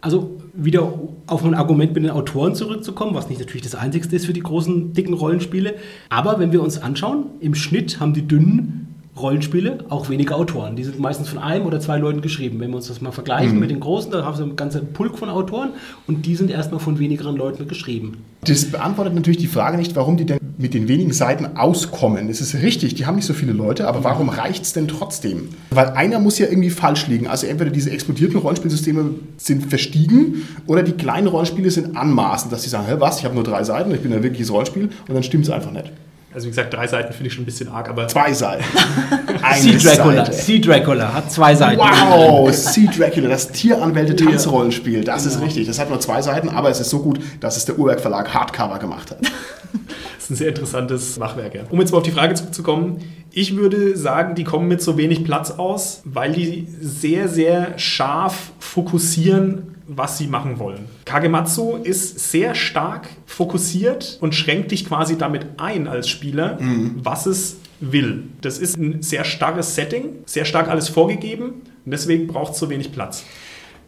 [0.00, 0.92] Also wieder
[1.26, 4.40] auf ein Argument mit den Autoren zurückzukommen, was nicht natürlich das einzigste ist für die
[4.40, 5.74] großen, dicken Rollenspiele.
[6.08, 10.76] Aber wenn wir uns anschauen, im Schnitt haben die dünnen Rollenspiele auch weniger Autoren.
[10.76, 12.60] Die sind meistens von einem oder zwei Leuten geschrieben.
[12.60, 15.18] Wenn wir uns das mal vergleichen mit den großen, da haben sie einen ganzen Pulk
[15.18, 15.70] von Autoren
[16.06, 18.18] und die sind erstmal von wenigeren Leuten geschrieben.
[18.42, 22.28] Das beantwortet natürlich die Frage nicht, warum die denn mit den wenigen Seiten auskommen.
[22.28, 25.48] Es ist richtig, die haben nicht so viele Leute, aber warum reicht es denn trotzdem?
[25.70, 27.26] Weil einer muss ja irgendwie falsch liegen.
[27.26, 32.70] Also entweder diese explodierten Rollenspielsysteme sind verstiegen oder die kleinen Rollenspiele sind anmaßend, dass sie
[32.70, 35.22] sagen, hä, was, ich habe nur drei Seiten, ich bin ein wirkliches Rollenspiel und dann
[35.22, 35.92] stimmt es einfach nicht.
[36.32, 38.62] Also wie gesagt, drei Seiten finde ich schon ein bisschen arg, aber Zwei Seiten.
[39.42, 40.24] Eine Sea Dracula.
[40.26, 40.32] Seite.
[40.36, 41.80] Sea Dracula hat zwei Seiten.
[41.80, 45.02] Wow, Sea Dracula, das Tieranwälte-Tanzrollenspiel.
[45.02, 45.66] Das ist richtig.
[45.66, 48.32] Das hat nur zwei Seiten, aber es ist so gut, dass es der Uhrwerk Verlag
[48.32, 49.18] Hardcover gemacht hat.
[50.18, 51.54] ist ein sehr interessantes Machwerk.
[51.54, 51.62] Ja.
[51.68, 52.98] Um jetzt mal auf die Frage zurückzukommen,
[53.32, 58.52] ich würde sagen, die kommen mit so wenig Platz aus, weil die sehr, sehr scharf
[58.60, 60.86] fokussieren, was sie machen wollen.
[61.04, 67.00] Kagematsu ist sehr stark fokussiert und schränkt dich quasi damit ein als Spieler, mhm.
[67.02, 68.24] was es will.
[68.40, 72.70] Das ist ein sehr starres Setting, sehr stark alles vorgegeben und deswegen braucht es so
[72.70, 73.24] wenig Platz.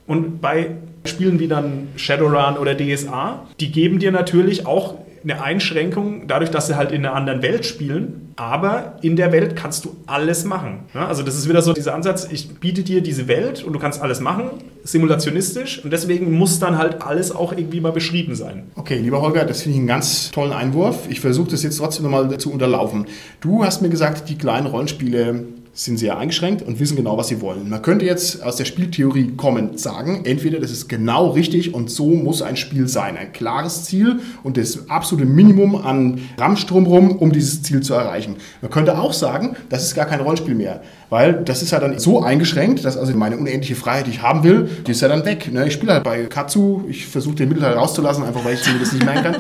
[0.07, 6.27] Und bei Spielen wie dann Shadowrun oder DSA, die geben dir natürlich auch eine Einschränkung,
[6.27, 8.33] dadurch, dass sie halt in einer anderen Welt spielen.
[8.37, 10.81] Aber in der Welt kannst du alles machen.
[10.95, 13.79] Ja, also das ist wieder so dieser Ansatz, ich biete dir diese Welt und du
[13.79, 14.45] kannst alles machen,
[14.85, 15.85] simulationistisch.
[15.85, 18.65] Und deswegen muss dann halt alles auch irgendwie mal beschrieben sein.
[18.75, 21.07] Okay, lieber Holger, das finde ich einen ganz tollen Einwurf.
[21.09, 23.07] Ich versuche das jetzt trotzdem nochmal zu unterlaufen.
[23.41, 27.41] Du hast mir gesagt, die kleinen Rollenspiele sind sehr eingeschränkt und wissen genau, was sie
[27.41, 27.71] wollen.
[27.71, 32.09] Man könnte jetzt aus der Spieltheorie kommend sagen, entweder das ist genau richtig und so
[32.09, 33.17] muss ein Spiel sein.
[33.17, 38.37] Ein klares Ziel und das absolute Minimum an Rammstrom rum, um dieses Ziel zu erreichen.
[38.61, 41.99] Man könnte auch sagen, das ist gar kein Rollenspiel mehr, weil das ist ja dann
[41.99, 45.25] so eingeschränkt, dass also meine unendliche Freiheit, die ich haben will, die ist ja dann
[45.25, 45.51] weg.
[45.51, 45.67] Ne?
[45.69, 48.93] Ich spiele halt bei Katsu, ich versuche den Mittelteil rauszulassen, einfach weil ich mir das
[48.93, 49.37] nicht merken kann.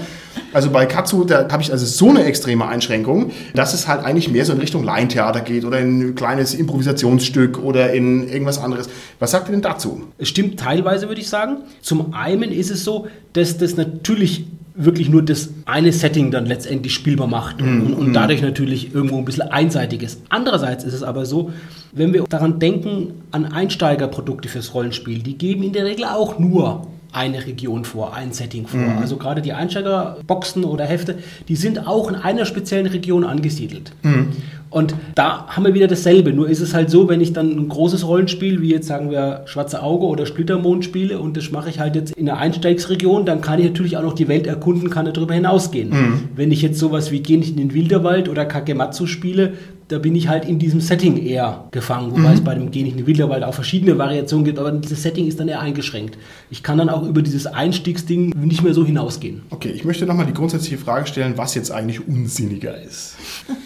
[0.54, 4.30] Also bei Katsu, da habe ich also so eine extreme Einschränkung, dass es halt eigentlich
[4.30, 8.88] mehr so in Richtung Laientheater geht oder in kleines Improvisationsstück oder in irgendwas anderes.
[9.18, 10.02] Was sagt ihr denn dazu?
[10.18, 11.56] Es stimmt teilweise, würde ich sagen.
[11.80, 14.44] Zum einen ist es so, dass das natürlich
[14.76, 18.12] wirklich nur das eine Setting dann letztendlich spielbar macht und, und, und, mhm.
[18.12, 20.22] dadurch natürlich irgendwo ein bisschen einseitig ist.
[20.28, 21.50] Andererseits ist es aber so,
[21.90, 26.86] wenn wir daran denken, an Einsteigerprodukte fürs Rollenspiel, die geben in der Regel auch nur
[27.12, 28.80] eine Region vor, ein Setting vor.
[28.80, 28.98] Mhm.
[28.98, 33.92] Also gerade die Einsteigerboxen oder Hefte, die sind auch in einer speziellen Region angesiedelt.
[34.02, 34.28] Mhm.
[34.72, 36.32] Und da haben wir wieder dasselbe.
[36.32, 39.42] Nur ist es halt so, wenn ich dann ein großes Rollenspiel, wie jetzt sagen wir
[39.44, 43.42] Schwarze Auge oder Splittermond spiele und das mache ich halt jetzt in der Einsteigsregion, dann
[43.42, 45.90] kann ich natürlich auch noch die Welt erkunden, kann darüber hinausgehen.
[45.90, 46.20] Mhm.
[46.34, 49.52] Wenn ich jetzt sowas wie Geh nicht in den Wilderwald oder Kakematsu spiele,
[49.88, 52.34] da bin ich halt in diesem Setting eher gefangen, wobei mhm.
[52.34, 55.26] es bei dem Geh nicht in den Wilderwald auch verschiedene Variationen gibt, aber dieses Setting
[55.26, 56.16] ist dann eher eingeschränkt.
[56.50, 59.42] Ich kann dann auch über dieses Einstiegsding nicht mehr so hinausgehen.
[59.50, 63.16] Okay, ich möchte nochmal die grundsätzliche Frage stellen, was jetzt eigentlich unsinniger ist.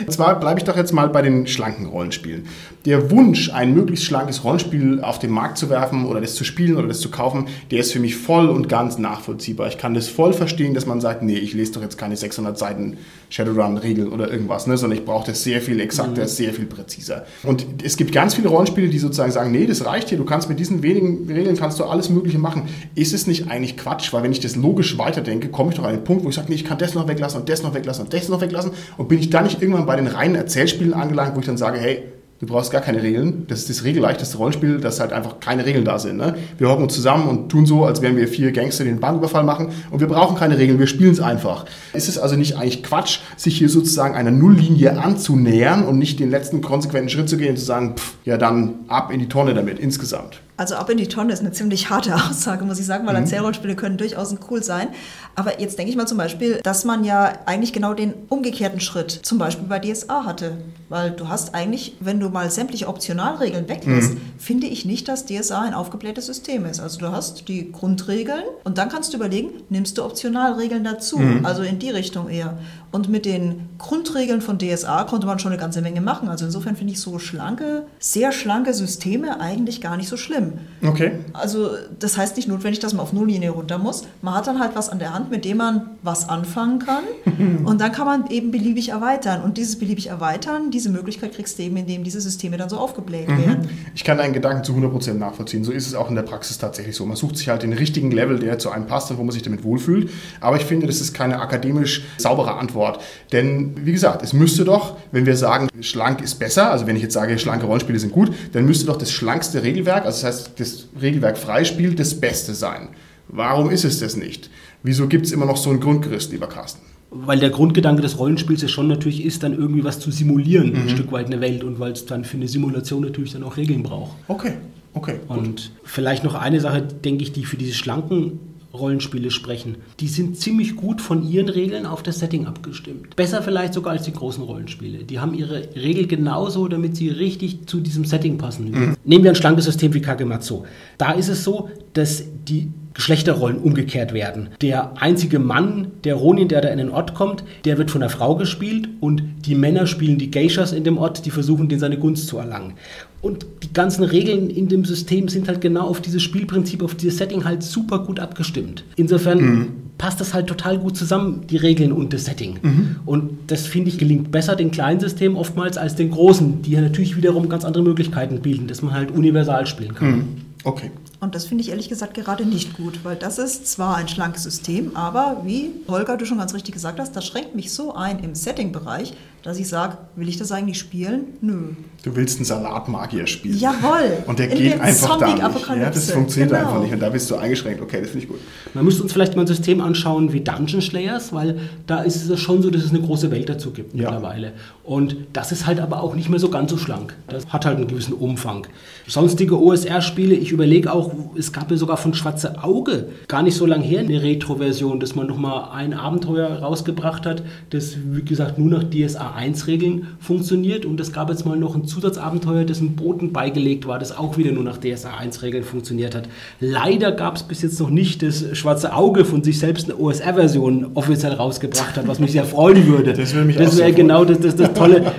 [0.00, 2.46] Und zwar bleibe ich doch jetzt mal bei den schlanken Rollenspielen.
[2.84, 6.76] Der Wunsch, ein möglichst schlankes Rollenspiel auf den Markt zu werfen oder das zu spielen
[6.76, 9.68] oder das zu kaufen, der ist für mich voll und ganz nachvollziehbar.
[9.68, 12.58] Ich kann das voll verstehen, dass man sagt, nee, ich lese doch jetzt keine 600
[12.58, 12.96] Seiten
[13.30, 16.28] Shadowrun-Regel oder irgendwas, ne, sondern ich brauche das sehr viel exakter, mhm.
[16.28, 17.26] sehr viel präziser.
[17.42, 20.48] Und es gibt ganz viele Rollenspiele, die sozusagen sagen, nee, das reicht hier, du kannst
[20.48, 22.62] mit diesen wenigen Regeln kannst du alles Mögliche machen.
[22.94, 25.92] Ist es nicht eigentlich Quatsch, weil wenn ich das logisch weiterdenke, komme ich doch an
[25.92, 28.04] den Punkt, wo ich sage, nee, ich kann das noch weglassen und das noch weglassen
[28.04, 31.34] und das noch weglassen und bin ich dann nicht irgendwann bei den reinen Erzählspielen angelangt,
[31.34, 32.02] wo ich dann sage, hey,
[32.40, 33.46] Du brauchst gar keine Regeln.
[33.48, 36.18] Das ist das regelleichteste Rollenspiel, dass halt einfach keine Regeln da sind.
[36.18, 36.36] Ne?
[36.56, 39.42] Wir hocken uns zusammen und tun so, als wären wir vier Gangster, die den Banküberfall
[39.42, 39.70] machen.
[39.90, 41.66] Und wir brauchen keine Regeln, wir spielen es einfach.
[41.94, 46.30] Ist es also nicht eigentlich Quatsch, sich hier sozusagen einer Nulllinie anzunähern und nicht den
[46.30, 49.52] letzten konsequenten Schritt zu gehen und zu sagen, pff, ja dann ab in die Tonne
[49.52, 50.40] damit insgesamt?
[50.58, 53.22] Also ab in die Tonne ist eine ziemlich harte Aussage, muss ich sagen, weil mhm.
[53.22, 54.88] Erzählrollenspiele können durchaus cool sein.
[55.36, 59.12] Aber jetzt denke ich mal zum Beispiel, dass man ja eigentlich genau den umgekehrten Schritt
[59.12, 60.58] zum Beispiel bei DSA hatte.
[60.88, 64.20] Weil du hast eigentlich, wenn du mal sämtliche Optionalregeln weglässt, mhm.
[64.36, 66.80] finde ich nicht, dass DSA ein aufgeblähtes System ist.
[66.80, 71.18] Also du hast die Grundregeln und dann kannst du überlegen, nimmst du Optionalregeln dazu?
[71.18, 71.46] Mhm.
[71.46, 72.58] Also in die Richtung eher.
[72.90, 76.28] Und mit den Grundregeln von DSA konnte man schon eine ganze Menge machen.
[76.28, 80.54] Also insofern finde ich so schlanke, sehr schlanke Systeme eigentlich gar nicht so schlimm.
[80.82, 81.12] Okay.
[81.34, 84.04] Also das heißt nicht notwendig, dass man auf Nulllinie runter muss.
[84.22, 87.04] Man hat dann halt was an der Hand, mit dem man was anfangen kann.
[87.64, 89.42] und dann kann man eben beliebig erweitern.
[89.42, 93.28] Und dieses beliebig erweitern, diese Möglichkeit kriegst du eben, indem diese Systeme dann so aufgebläht
[93.28, 93.46] mhm.
[93.46, 93.68] werden.
[93.94, 95.62] Ich kann deinen Gedanken zu 100% nachvollziehen.
[95.62, 97.04] So ist es auch in der Praxis tatsächlich so.
[97.04, 99.42] Man sucht sich halt den richtigen Level, der zu einem passt und wo man sich
[99.42, 100.10] damit wohlfühlt.
[100.40, 102.77] Aber ich finde, das ist keine akademisch saubere Antwort.
[102.78, 103.00] Antwort.
[103.32, 107.02] Denn wie gesagt, es müsste doch, wenn wir sagen, schlank ist besser, also wenn ich
[107.02, 110.60] jetzt sage, schlanke Rollenspiele sind gut, dann müsste doch das schlankste Regelwerk, also das heißt
[110.60, 112.88] das Regelwerk Freispiel, das Beste sein.
[113.28, 114.50] Warum ist es das nicht?
[114.82, 116.82] Wieso gibt es immer noch so ein Grundgerüst, lieber Carsten?
[117.10, 120.82] Weil der Grundgedanke des Rollenspiels ja schon natürlich ist, dann irgendwie was zu simulieren, mhm.
[120.82, 123.56] ein Stück weit eine Welt und weil es dann für eine Simulation natürlich dann auch
[123.56, 124.12] Regeln braucht.
[124.28, 124.52] Okay,
[124.94, 125.16] okay.
[125.26, 128.40] Und vielleicht noch eine Sache, denke ich, die für diese schlanken
[128.74, 129.76] Rollenspiele sprechen.
[130.00, 133.16] Die sind ziemlich gut von ihren Regeln auf das Setting abgestimmt.
[133.16, 135.04] Besser vielleicht sogar als die großen Rollenspiele.
[135.04, 138.70] Die haben ihre Regel genauso, damit sie richtig zu diesem Setting passen.
[138.70, 138.96] Mhm.
[139.04, 140.64] Nehmen wir ein schlankes System wie Kagematsu.
[140.98, 144.48] Da ist es so, dass die Geschlechterrollen umgekehrt werden.
[144.60, 148.10] Der einzige Mann, der Ronin, der da in den Ort kommt, der wird von einer
[148.10, 151.96] Frau gespielt und die Männer spielen die Geishas in dem Ort, die versuchen, den seine
[151.96, 152.74] Gunst zu erlangen.
[153.20, 157.18] Und die ganzen Regeln in dem System sind halt genau auf dieses Spielprinzip, auf dieses
[157.18, 158.84] Setting halt super gut abgestimmt.
[158.96, 162.58] Insofern mhm passt das halt total gut zusammen, die Regeln und das Setting.
[162.62, 162.96] Mhm.
[163.04, 166.80] Und das finde ich gelingt besser den kleinen Systemen oftmals als den großen, die ja
[166.80, 170.10] natürlich wiederum ganz andere Möglichkeiten bieten, dass man halt universal spielen kann.
[170.10, 170.24] Mhm.
[170.64, 170.90] Okay.
[171.20, 174.44] Und das finde ich ehrlich gesagt gerade nicht gut, weil das ist zwar ein schlankes
[174.44, 178.20] System, aber wie Holger du schon ganz richtig gesagt hast, das schränkt mich so ein
[178.20, 181.24] im Setting-Bereich, dass ich sage, will ich das eigentlich spielen?
[181.40, 181.70] Nö.
[182.04, 183.58] Du willst einen Salatmagier spielen.
[183.58, 184.18] Jawohl.
[184.26, 185.68] Und der In geht einfach da nicht.
[185.76, 186.62] Ja, das funktioniert Genau.
[186.68, 186.92] einfach nicht.
[186.92, 187.80] Und da bist du eingeschränkt.
[187.80, 188.38] Okay, das finde ich gut.
[188.74, 192.40] Man müsste uns vielleicht mal ein System anschauen wie Dungeon Slayers, weil da ist es
[192.40, 194.10] schon so, dass es eine große Welt dazu gibt Ja.
[194.10, 194.52] mittlerweile.
[194.84, 197.14] Und das ist halt aber auch nicht mehr so ganz so schlank.
[197.28, 198.66] Das hat halt einen gewissen Umfang.
[199.06, 203.66] Sonstige OSR-Spiele, ich überlege auch, es gab ja sogar von Schwarze Auge gar nicht so
[203.66, 208.70] lange her eine Retro-Version, dass man nochmal ein Abenteuer rausgebracht hat, das, wie gesagt, nur
[208.70, 210.84] nach DSA 1-Regeln funktioniert.
[210.84, 214.36] Und es gab jetzt mal noch ein Zusatzabenteuer, das einem Boten beigelegt war, das auch
[214.36, 216.28] wieder nur nach DSA 1-Regeln funktioniert hat.
[216.60, 220.92] Leider gab es bis jetzt noch nicht das Schwarze Auge von sich selbst eine OSR-Version
[220.94, 223.12] offiziell rausgebracht hat, was mich sehr freuen würde.
[223.12, 225.12] Das würde mich auch Das wäre genau das, das, das Tolle.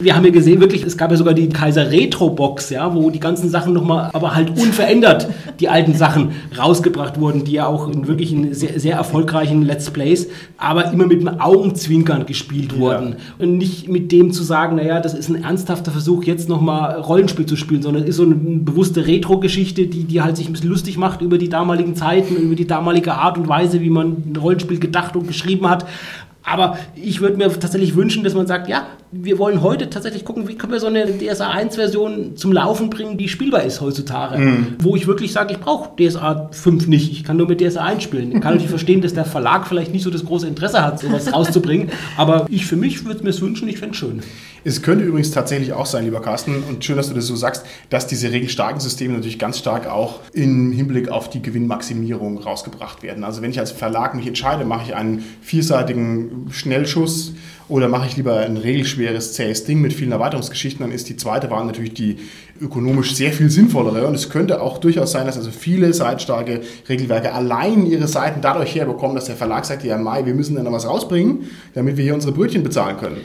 [0.00, 3.20] Wir haben ja gesehen, wirklich, es gab ja sogar die Kaiser Retro-Box, ja, wo die
[3.20, 5.28] ganzen Sachen nochmal, aber halt unverändert,
[5.60, 9.90] die alten Sachen rausgebracht wurden, die ja auch in wirklich in sehr, sehr erfolgreichen Let's
[9.90, 13.16] Plays, aber immer mit einem Augenzwinkern gespielt wurden.
[13.38, 17.46] Und nicht mit dem zu sagen, naja, das ist ein ernsthafter Versuch, jetzt nochmal Rollenspiel
[17.46, 20.70] zu spielen, sondern es ist so eine bewusste Retro-Geschichte, die, die halt sich ein bisschen
[20.70, 24.36] lustig macht über die damaligen Zeiten, über die damalige Art und Weise, wie man ein
[24.36, 25.86] Rollenspiel gedacht und geschrieben hat.
[26.44, 28.86] Aber ich würde mir tatsächlich wünschen, dass man sagt, ja,
[29.16, 33.16] wir wollen heute tatsächlich gucken, wie können wir so eine DSA 1-Version zum Laufen bringen,
[33.16, 34.38] die spielbar ist heutzutage.
[34.80, 38.02] Wo ich wirklich sage, ich brauche DSA 5 nicht, ich kann nur mit DSA 1
[38.02, 38.32] spielen.
[38.32, 41.32] Ich kann natürlich verstehen, dass der Verlag vielleicht nicht so das große Interesse hat, sowas
[41.32, 41.90] rauszubringen.
[42.16, 44.20] Aber ich für mich würde mir es wünschen, ich fände es schön.
[44.66, 47.66] Es könnte übrigens tatsächlich auch sein, lieber Carsten, und schön, dass du das so sagst,
[47.90, 53.24] dass diese regelstarken Systeme natürlich ganz stark auch im Hinblick auf die Gewinnmaximierung rausgebracht werden.
[53.24, 57.34] Also wenn ich als Verlag mich entscheide, mache ich einen vierseitigen Schnellschuss
[57.68, 61.50] oder mache ich lieber ein regelschweres, zähes Ding mit vielen Erweiterungsgeschichten, dann ist die zweite
[61.50, 62.16] Wahl natürlich die
[62.60, 64.06] ökonomisch sehr viel sinnvollere.
[64.06, 68.74] Und es könnte auch durchaus sein, dass also viele seitstarke Regelwerke allein ihre Seiten dadurch
[68.74, 72.04] herbekommen, dass der Verlag sagt, ja Mai, wir müssen dann noch was rausbringen, damit wir
[72.04, 73.16] hier unsere Brötchen bezahlen können.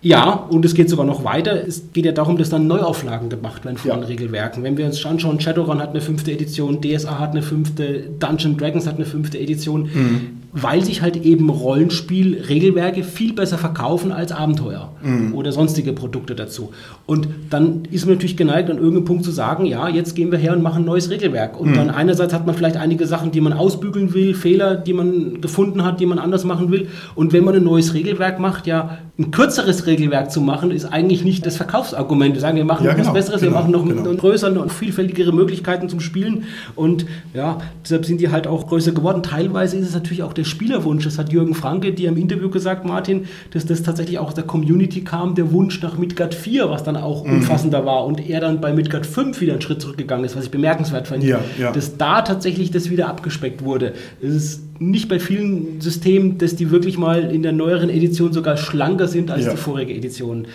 [0.00, 1.66] Ja, und es geht sogar noch weiter.
[1.66, 3.96] Es geht ja darum, dass dann Neuauflagen gemacht werden von Ja.
[3.96, 4.62] Regelwerken.
[4.62, 8.86] Wenn wir uns anschauen, Shadowrun hat eine fünfte Edition, DSA hat eine fünfte, Dungeon Dragons
[8.86, 9.90] hat eine fünfte Edition,
[10.60, 14.92] weil sich halt eben Rollenspiel-Regelwerke viel besser verkaufen als Abenteuer
[15.32, 16.70] oder sonstige Produkte dazu.
[17.06, 20.38] Und dann ist man natürlich geneigt, an irgendeinem Punkt zu sagen, ja, jetzt gehen wir
[20.38, 21.58] her und machen ein neues Regelwerk.
[21.58, 25.40] Und dann einerseits hat man vielleicht einige Sachen, die man ausbügeln will, Fehler, die man
[25.40, 26.88] gefunden hat, die man anders machen will.
[27.14, 31.24] Und wenn man ein neues Regelwerk macht, ja, ein kürzeres Regelwerk zu machen, ist eigentlich
[31.24, 32.34] nicht das Verkaufsargument.
[32.34, 34.14] Wir sagen, wir machen Ja, noch genau, was Besseres, genau, wir machen noch genau.
[34.14, 36.44] größere und vielfältigere Möglichkeiten zum Spielen.
[36.76, 39.22] Und ja, deshalb sind die halt auch größer geworden.
[39.22, 41.04] Teilweise ist es natürlich auch der Spielerwunsch.
[41.04, 44.44] Das hat Jürgen Franke dir im Interview gesagt, Martin, dass das tatsächlich auch aus der
[44.44, 47.34] Community kam, der Wunsch nach Midgard 4, was dann auch Mhm.
[47.34, 48.04] umfassender war.
[48.06, 51.22] Und er dann bei Midgard 5 wieder einen Schritt zurückgegangen ist, was ich bemerkenswert fand.
[51.24, 51.72] Ja, ja.
[51.72, 53.92] Dass da tatsächlich das wieder abgespeckt wurde.
[54.22, 58.56] Es ist nicht bei vielen Systemen, dass die wirklich mal in der neueren Edition sogar
[58.56, 59.50] schlanker sind als Ja.
[59.52, 60.46] die vorige Edition.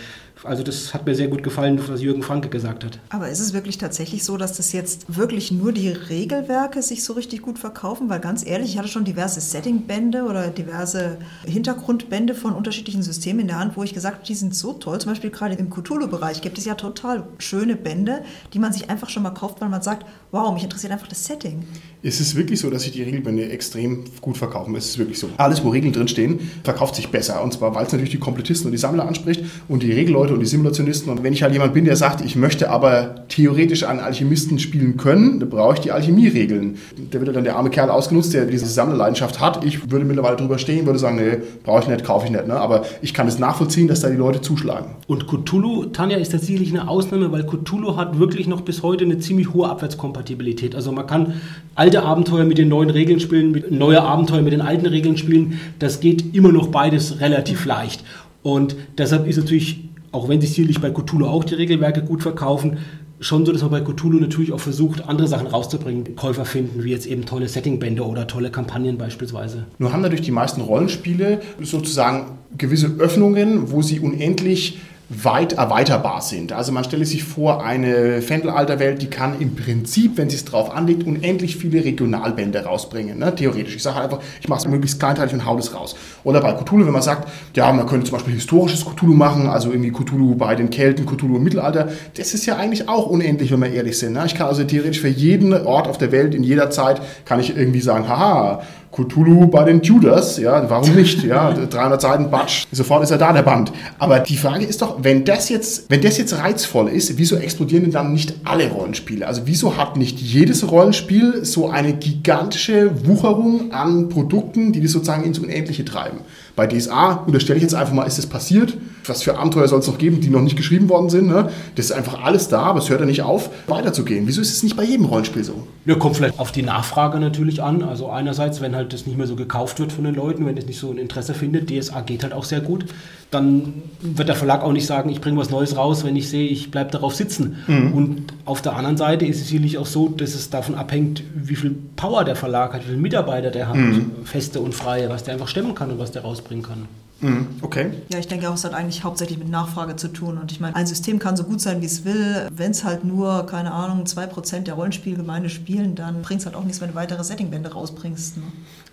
[0.44, 3.00] Also das hat mir sehr gut gefallen, was Jürgen Franke gesagt hat.
[3.10, 7.14] Aber ist es wirklich tatsächlich so, dass das jetzt wirklich nur die Regelwerke sich so
[7.14, 8.10] richtig gut verkaufen?
[8.10, 13.48] Weil ganz ehrlich, ich hatte schon diverse Setting-Bände oder diverse Hintergrundbände von unterschiedlichen Systemen in
[13.48, 15.00] der Hand, wo ich gesagt habe, die sind so toll.
[15.00, 19.10] Zum Beispiel gerade im Cthulhu-Bereich gibt es ja total schöne Bände, die man sich einfach
[19.10, 21.66] schon mal kauft, weil man sagt, wow, mich interessiert einfach das Setting.
[22.06, 24.76] Es ist wirklich so, dass sich die Regelbände extrem gut verkaufen.
[24.76, 25.30] Es ist wirklich so.
[25.38, 27.42] Alles, wo Regeln drinstehen, verkauft sich besser.
[27.42, 30.42] Und zwar, weil es natürlich die Komplettisten und die Sammler anspricht und die Regelleute und
[30.42, 31.10] die Simulationisten.
[31.10, 34.98] Und wenn ich halt jemand bin, der sagt, ich möchte aber theoretisch einen Alchemisten spielen
[34.98, 36.78] können, dann brauche ich die Alchemie-Regeln.
[37.12, 39.64] Da wird dann der arme Kerl ausgenutzt, der diese Sammlerleidenschaft hat.
[39.64, 42.48] Ich würde mittlerweile drüber stehen, würde sagen, nee, brauche ich nicht, kaufe ich nicht.
[42.50, 42.56] Ne?
[42.56, 44.96] Aber ich kann es nachvollziehen, dass da die Leute zuschlagen.
[45.08, 49.20] Und Cthulhu, Tanja, ist tatsächlich eine Ausnahme, weil Cthulhu hat wirklich noch bis heute eine
[49.20, 50.76] ziemlich hohe Abwärtskompatibilität.
[50.76, 51.36] Also man kann
[51.76, 55.60] alte Abenteuer mit den neuen Regeln spielen, mit neue Abenteuer mit den alten Regeln spielen.
[55.80, 58.04] Das geht immer noch beides relativ leicht.
[58.42, 62.78] Und deshalb ist natürlich, auch wenn sich sicherlich bei Cthulhu auch die Regelwerke gut verkaufen,
[63.20, 66.92] schon so, dass man bei Cthulhu natürlich auch versucht, andere Sachen rauszubringen, Käufer finden, wie
[66.92, 69.66] jetzt eben tolle Settingbände oder tolle Kampagnen beispielsweise.
[69.80, 76.54] Nur haben natürlich die meisten Rollenspiele sozusagen gewisse Öffnungen, wo sie unendlich weit erweiterbar sind.
[76.54, 80.74] Also man stelle sich vor, eine Fendelalterwelt, die kann im Prinzip, wenn sie es drauf
[80.74, 83.20] anlegt, unendlich viele Regionalbände rausbringen.
[83.20, 83.36] Ne?
[83.36, 83.76] Theoretisch.
[83.76, 85.96] Ich sage halt einfach, ich mache es möglichst kleinteilig und hau das raus.
[86.24, 89.72] Oder bei Cthulhu, wenn man sagt, ja, man könnte zum Beispiel historisches Cthulhu machen, also
[89.72, 91.90] irgendwie Cthulhu bei den Kelten, Cthulhu im Mittelalter.
[92.16, 94.14] Das ist ja eigentlich auch unendlich, wenn wir ehrlich sind.
[94.14, 94.24] Ne?
[94.26, 97.56] Ich kann also theoretisch für jeden Ort auf der Welt, in jeder Zeit, kann ich
[97.56, 98.62] irgendwie sagen, haha,
[98.94, 101.24] Cthulhu bei den Tudors, ja, warum nicht?
[101.24, 103.72] Ja, 300 Seiten Batsch, sofort ist er da, der Band.
[103.98, 107.84] Aber die Frage ist doch, wenn das jetzt, wenn das jetzt reizvoll ist, wieso explodieren
[107.84, 109.28] denn dann nicht alle Rollenspiele?
[109.28, 115.24] Also wieso hat nicht jedes Rollenspiel so eine gigantische Wucherung an Produkten, die das sozusagen
[115.24, 116.20] ins Unendliche treiben?
[116.56, 118.78] Bei DSA unterstelle ich jetzt einfach mal, ist das passiert?
[119.06, 121.28] Was für Abenteuer soll es noch geben, die noch nicht geschrieben worden sind?
[121.28, 121.50] Ne?
[121.76, 124.28] Das ist einfach alles da, aber es hört ja nicht auf, weiterzugehen.
[124.28, 125.68] Wieso ist es nicht bei jedem Rollenspiel so?
[125.86, 127.84] Ja, kommt vielleicht auf die Nachfrage natürlich an.
[127.84, 130.66] Also einerseits, wenn halt das nicht mehr so gekauft wird von den Leuten, wenn es
[130.66, 132.86] nicht so ein Interesse findet, DSA geht halt auch sehr gut,
[133.34, 136.48] dann wird der Verlag auch nicht sagen, ich bringe was Neues raus, wenn ich sehe,
[136.48, 137.58] ich bleibe darauf sitzen.
[137.68, 137.94] Mhm.
[137.94, 141.56] Und auf der anderen Seite ist es sicherlich auch so, dass es davon abhängt, wie
[141.56, 144.12] viel Power der Verlag hat, wie viele Mitarbeiter der hat, mhm.
[144.24, 146.88] feste und freie, was der einfach stemmen kann und was der rausbringen kann.
[147.24, 147.92] Mhm, okay.
[148.12, 150.38] Ja, ich denke auch, es hat eigentlich hauptsächlich mit Nachfrage zu tun.
[150.38, 152.50] Und ich meine, ein System kann so gut sein, wie es will.
[152.54, 156.66] Wenn es halt nur, keine Ahnung, 2% der Rollenspielgemeinde spielen, dann bringt es halt auch
[156.66, 158.38] nichts, wenn du weitere Settingbände rausbringst.
[158.38, 158.44] Ne?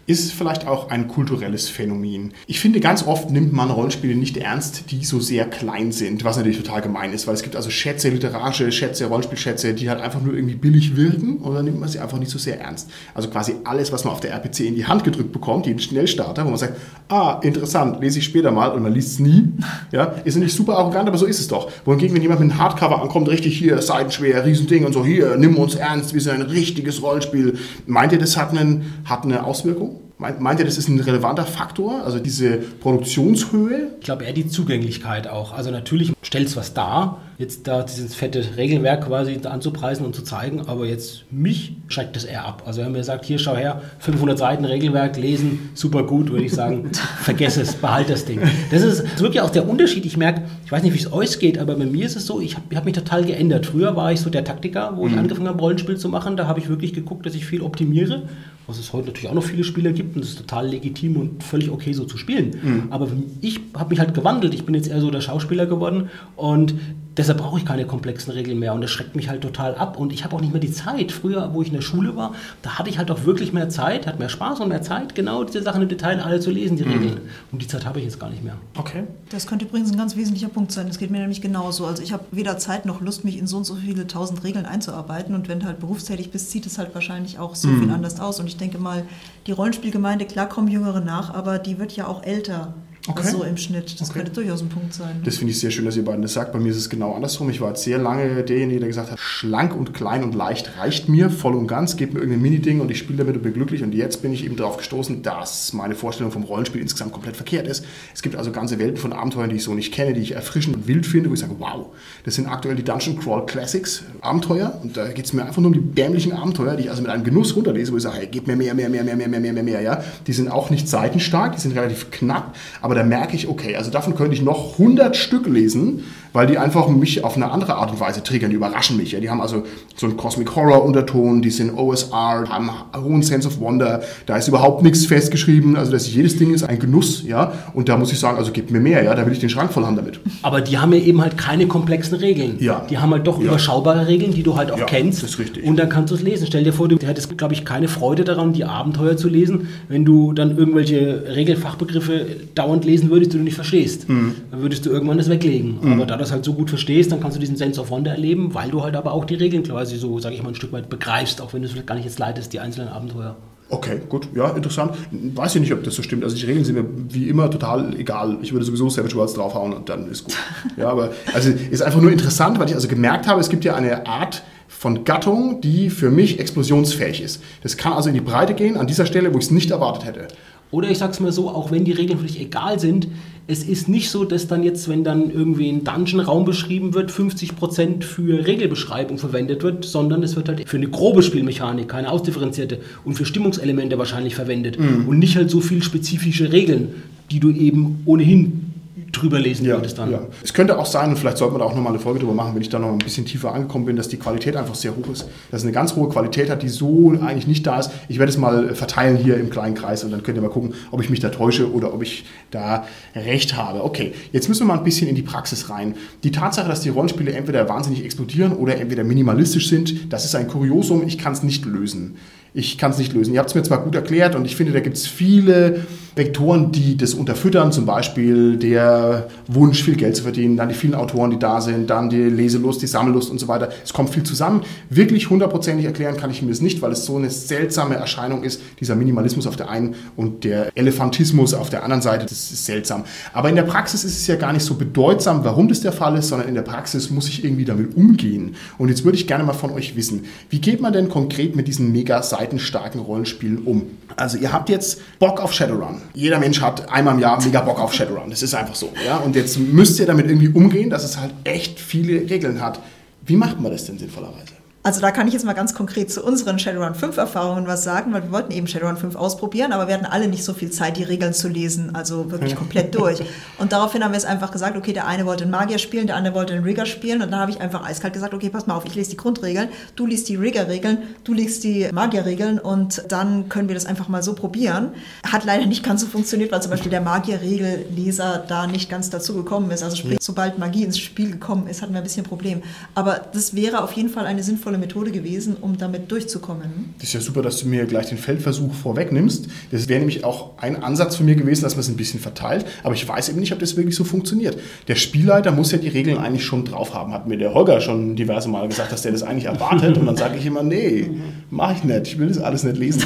[0.06, 2.32] Ist vielleicht auch ein kulturelles Phänomen.
[2.46, 6.36] Ich finde, ganz oft nimmt man Rollenspiele nicht ernst, die so sehr klein sind, was
[6.36, 10.20] natürlich total gemein ist, weil es gibt also Schätze, literarische Schätze, Rollenspielschätze, die halt einfach
[10.20, 12.90] nur irgendwie billig wirken und dann nimmt man sie einfach nicht so sehr ernst.
[13.14, 16.44] Also quasi alles, was man auf der RPC in die Hand gedrückt bekommt, jeden Schnellstarter,
[16.44, 16.76] wo man sagt,
[17.08, 19.52] ah, interessant, lese ich später mal und man liest es nie,
[19.92, 21.70] ja, ist nicht super arrogant, aber so ist es doch.
[21.84, 25.56] Wohingegen, wenn jemand mit einem Hardcover ankommt, richtig hier, seitenschwer, Riesending und so, hier, nimm
[25.56, 29.99] uns ernst, wir sind ein richtiges Rollenspiel, meint ihr, das hat, einen, hat eine Auswirkung?
[30.20, 33.92] Meint ihr, das ist ein relevanter Faktor, also diese Produktionshöhe?
[34.00, 35.54] Ich glaube eher die Zugänglichkeit auch.
[35.54, 40.22] Also natürlich stellt es was dar, jetzt da dieses fette Regelwerk quasi anzupreisen und zu
[40.22, 42.64] zeigen, aber jetzt mich schreckt das eher ab.
[42.66, 46.52] Also wenn mir sagt, hier schau her, 500 Seiten Regelwerk lesen, super gut, würde ich
[46.52, 46.90] sagen,
[47.22, 48.40] vergess es, behalt das Ding.
[48.70, 50.04] Das ist wirklich auch der Unterschied.
[50.04, 52.42] Ich merke, ich weiß nicht, wie es euch geht, aber bei mir ist es so,
[52.42, 53.64] ich habe hab mich total geändert.
[53.64, 55.20] Früher war ich so der Taktiker, wo ich mhm.
[55.20, 56.37] angefangen habe, Rollenspiel zu machen.
[56.37, 58.24] Da habe ich wirklich geguckt, dass ich viel optimiere
[58.70, 61.42] was es heute natürlich auch noch viele Spieler gibt und es ist total legitim und
[61.42, 62.56] völlig okay so zu spielen.
[62.62, 62.83] Mhm.
[62.90, 63.09] Aber
[63.40, 64.54] ich habe mich halt gewandelt.
[64.54, 66.74] Ich bin jetzt eher so der Schauspieler geworden und
[67.20, 69.98] Deshalb brauche ich keine komplexen Regeln mehr und das schreckt mich halt total ab.
[69.98, 71.12] Und ich habe auch nicht mehr die Zeit.
[71.12, 74.06] Früher, wo ich in der Schule war, da hatte ich halt auch wirklich mehr Zeit,
[74.06, 76.85] hat mehr Spaß und mehr Zeit, genau diese Sachen im Detail alle zu lesen, die
[76.87, 76.92] mhm.
[76.92, 77.20] Regeln.
[77.52, 78.54] Und die Zeit habe ich jetzt gar nicht mehr.
[78.74, 79.04] Okay.
[79.28, 80.87] Das könnte übrigens ein ganz wesentlicher Punkt sein.
[80.87, 81.85] Das geht mir nämlich genauso.
[81.85, 84.64] Also ich habe weder Zeit noch Lust, mich in so und so viele tausend Regeln
[84.64, 85.35] einzuarbeiten.
[85.35, 87.83] Und wenn du halt berufstätig bist, sieht es halt wahrscheinlich auch so mhm.
[87.83, 88.40] viel anders aus.
[88.40, 89.04] Und ich denke mal,
[89.46, 92.72] die Rollenspielgemeinde, klar kommen Jüngere nach, aber die wird ja auch älter.
[93.08, 93.28] Okay.
[93.30, 93.98] So im Schnitt.
[93.98, 94.18] Das okay.
[94.18, 95.22] könnte durchaus ein Punkt sein.
[95.24, 96.52] Das finde ich sehr schön, dass ihr beiden das sagt.
[96.52, 97.48] Bei mir ist es genau andersrum.
[97.48, 101.08] Ich war jetzt sehr lange derjenige, der gesagt hat, schlank und klein und leicht reicht
[101.08, 101.96] mir voll und ganz.
[101.96, 103.82] Gebt mir irgendein Mini-Ding und ich spiele damit und bin glücklich.
[103.82, 107.66] Und jetzt bin ich eben darauf gestoßen, dass meine Vorstellung vom Rollenspiel insgesamt komplett verkehrt
[107.66, 107.86] ist.
[108.14, 110.76] Es gibt also ganze Welten von Abenteuern, die ich so nicht kenne, die ich erfrischend
[110.76, 111.86] und wild finde, wo ich sage, wow,
[112.24, 114.78] das sind aktuell die Dungeon Crawl Classics Abenteuer.
[114.82, 117.10] Und da geht es mir einfach nur um die dämlichen Abenteuer, die ich also mit
[117.10, 119.40] einem Genuss runterlese, wo ich sage, hey, gib mir mehr, mehr, mehr, mehr, mehr, mehr,
[119.40, 119.80] mehr, mehr, mehr.
[119.80, 120.04] Ja?
[120.26, 123.90] Die sind auch nicht seitenstark, die sind relativ knapp, aber da merke ich, okay, also
[123.90, 127.90] davon könnte ich noch 100 Stück lesen, weil die einfach mich auf eine andere Art
[127.90, 129.12] und Weise triggern, die überraschen mich.
[129.12, 129.20] Ja.
[129.20, 129.64] Die haben also
[129.96, 134.36] so einen Cosmic Horror Unterton, die sind OSR, haben einen hohen Sense of Wonder, da
[134.36, 138.12] ist überhaupt nichts festgeschrieben, also das jedes Ding ist ein Genuss, ja, und da muss
[138.12, 140.20] ich sagen, also gib mir mehr, ja, da will ich den Schrank voll haben damit.
[140.42, 142.56] Aber die haben ja eben halt keine komplexen Regeln.
[142.60, 142.84] Ja.
[142.88, 143.46] Die haben halt doch ja.
[143.46, 145.22] überschaubare Regeln, die du halt auch ja, kennst.
[145.22, 145.64] Das ist richtig.
[145.64, 146.46] Und dann kannst du es lesen.
[146.46, 150.04] Stell dir vor, du hättest, glaube ich, keine Freude daran, die Abenteuer zu lesen, wenn
[150.04, 154.08] du dann irgendwelche Regelfachbegriffe dauernd lesen würdest, die du nicht verstehst.
[154.08, 154.34] Mhm.
[154.50, 155.78] Dann würdest du irgendwann das weglegen.
[155.80, 155.92] Mhm.
[155.92, 158.54] Aber da das halt so gut verstehst, dann kannst du diesen Sense of Wonder erleben,
[158.54, 160.88] weil du halt aber auch die Regeln quasi so, sage ich mal, ein Stück weit
[160.88, 163.37] begreifst, auch wenn du es vielleicht gar nicht jetzt leitest, die einzelnen Abenteuer.
[163.72, 164.96] Okay, gut, ja, interessant.
[165.12, 166.24] Weiß ich nicht, ob das so stimmt.
[166.24, 168.38] Also die Regeln sind mir wie immer total egal.
[168.42, 170.35] Ich würde sowieso Savage Worlds draufhauen und dann ist gut.
[170.76, 173.74] Ja, aber also ist einfach nur interessant, weil ich also gemerkt habe, es gibt ja
[173.76, 177.42] eine Art von Gattung, die für mich explosionsfähig ist.
[177.62, 180.04] Das kann also in die Breite gehen, an dieser Stelle, wo ich es nicht erwartet
[180.04, 180.28] hätte.
[180.70, 183.09] Oder ich sag's mal so, auch wenn die Regeln für dich egal sind,
[183.50, 188.04] es ist nicht so, dass dann jetzt, wenn dann irgendwie ein Dungeon-Raum beschrieben wird, 50%
[188.04, 193.14] für Regelbeschreibung verwendet wird, sondern es wird halt für eine grobe Spielmechanik, keine ausdifferenzierte und
[193.14, 195.08] für Stimmungselemente wahrscheinlich verwendet mhm.
[195.08, 196.94] und nicht halt so viel spezifische Regeln,
[197.32, 198.69] die du eben ohnehin
[199.12, 200.10] drüber lesen ja, würdest dann.
[200.10, 200.20] Ja.
[200.42, 202.54] Es könnte auch sein, und vielleicht sollte man da auch nochmal eine Folge drüber machen,
[202.54, 205.08] wenn ich da noch ein bisschen tiefer angekommen bin, dass die Qualität einfach sehr hoch
[205.10, 205.26] ist.
[205.50, 207.90] Dass es eine ganz hohe Qualität hat, die so eigentlich nicht da ist.
[208.08, 210.74] Ich werde es mal verteilen hier im kleinen Kreis und dann könnt ihr mal gucken,
[210.90, 213.84] ob ich mich da täusche oder ob ich da recht habe.
[213.84, 215.94] Okay, jetzt müssen wir mal ein bisschen in die Praxis rein.
[216.22, 220.48] Die Tatsache, dass die Rollenspiele entweder wahnsinnig explodieren oder entweder minimalistisch sind, das ist ein
[220.48, 221.06] Kuriosum.
[221.06, 222.16] Ich kann es nicht lösen.
[222.52, 223.32] Ich kann es nicht lösen.
[223.32, 225.86] Ihr habt es mir zwar gut erklärt und ich finde, da gibt es viele
[226.16, 227.70] Vektoren, die das unterfüttern.
[227.70, 231.88] Zum Beispiel der Wunsch, viel Geld zu verdienen, dann die vielen Autoren, die da sind,
[231.88, 233.70] dann die Leselust, die Sammellust und so weiter.
[233.84, 234.62] Es kommt viel zusammen.
[234.88, 238.61] Wirklich hundertprozentig erklären kann ich mir das nicht, weil es so eine seltsame Erscheinung ist,
[238.80, 242.24] dieser Minimalismus auf der einen und der Elefantismus auf der anderen Seite.
[242.24, 243.05] Das ist seltsam.
[243.32, 246.16] Aber in der Praxis ist es ja gar nicht so bedeutsam, warum das der Fall
[246.16, 248.57] ist, sondern in der Praxis muss ich irgendwie damit umgehen.
[248.78, 251.68] Und jetzt würde ich gerne mal von euch wissen, wie geht man denn konkret mit
[251.68, 253.99] diesen mega seitenstarken Rollenspielen um?
[254.16, 256.01] Also ihr habt jetzt Bock auf Shadowrun.
[256.14, 258.30] Jeder Mensch hat einmal im Jahr mega Bock auf Shadowrun.
[258.30, 258.91] Das ist einfach so.
[259.05, 259.18] Ja?
[259.18, 262.80] Und jetzt müsst ihr damit irgendwie umgehen, dass es halt echt viele Regeln hat.
[263.26, 264.59] Wie macht man das denn sinnvollerweise?
[264.83, 268.14] Also da kann ich jetzt mal ganz konkret zu unseren Shadowrun 5 Erfahrungen was sagen,
[268.14, 270.97] weil wir wollten eben Shadowrun 5 ausprobieren, aber wir hatten alle nicht so viel Zeit,
[270.97, 273.20] die Regeln zu lesen, also wirklich komplett durch.
[273.59, 276.16] Und daraufhin haben wir es einfach gesagt, okay, der eine wollte einen Magier spielen, der
[276.16, 278.74] andere wollte einen Rigger spielen und dann habe ich einfach eiskalt gesagt, okay, pass mal
[278.74, 283.51] auf, ich lese die Grundregeln, du liest die Rigger-Regeln, du liest die Magier-Regeln und dann
[283.51, 284.95] können wir das einfach mal so probieren.
[285.31, 289.35] Hat leider nicht ganz so funktioniert, weil zum Beispiel der Magier-Regelleser da nicht ganz dazu
[289.35, 289.83] gekommen ist.
[289.83, 292.62] Also sprich, sobald Magie ins Spiel gekommen ist, hatten wir ein bisschen Problem.
[292.95, 296.94] Aber das wäre auf jeden Fall eine sinnvolle Methode gewesen, um damit durchzukommen.
[296.98, 299.46] Das ist ja super, dass du mir gleich den Feldversuch vorwegnimmst.
[299.70, 302.66] Das wäre nämlich auch ein Ansatz von mir gewesen, dass man es ein bisschen verteilt.
[302.82, 304.58] Aber ich weiß eben nicht, ob das wirklich so funktioniert.
[304.88, 307.12] Der Spielleiter muss ja die Regeln eigentlich schon drauf haben.
[307.12, 309.96] Hat mir der Holger schon diverse Mal gesagt, dass der das eigentlich erwartet.
[309.98, 311.10] Und dann sage ich immer, nee,
[311.50, 312.06] mache ich nicht.
[312.06, 313.04] Ich will das alles nicht lesen.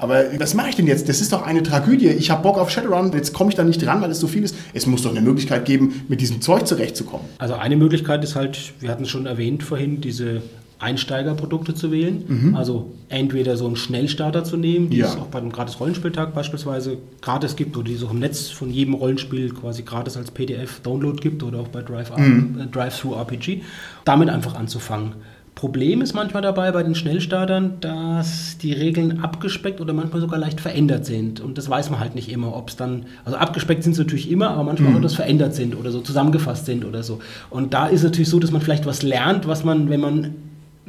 [0.00, 1.10] Aber was mache ich denn jetzt?
[1.10, 2.08] Das ist doch eine Tragödie.
[2.08, 4.42] Ich habe Bock auf Shadowrun, jetzt komme ich da nicht dran, weil es so viel
[4.42, 4.54] ist.
[4.72, 7.26] Es muss doch eine Möglichkeit geben, mit diesem Zeug zurechtzukommen.
[7.36, 10.40] Also eine Möglichkeit ist halt, wir hatten es schon erwähnt vorhin, diese
[10.80, 12.24] Einsteigerprodukte zu wählen.
[12.26, 12.56] Mhm.
[12.56, 15.06] Also entweder so einen Schnellstarter zu nehmen, die ja.
[15.06, 18.48] es auch bei einem gratis Rollenspieltag beispielsweise gratis gibt oder die es auch im Netz
[18.48, 22.58] von jedem Rollenspiel quasi gratis als PDF Download gibt oder auch bei Drive, mhm.
[22.60, 23.60] äh, Drive RPG.
[24.04, 25.12] Damit einfach anzufangen.
[25.54, 30.58] Problem ist manchmal dabei bei den Schnellstartern, dass die Regeln abgespeckt oder manchmal sogar leicht
[30.58, 31.40] verändert sind.
[31.40, 34.30] Und das weiß man halt nicht immer, ob es dann, also abgespeckt sind sie natürlich
[34.30, 34.96] immer, aber manchmal mhm.
[34.96, 37.18] auch, dass verändert sind oder so zusammengefasst sind oder so.
[37.50, 40.34] Und da ist es natürlich so, dass man vielleicht was lernt, was man, wenn man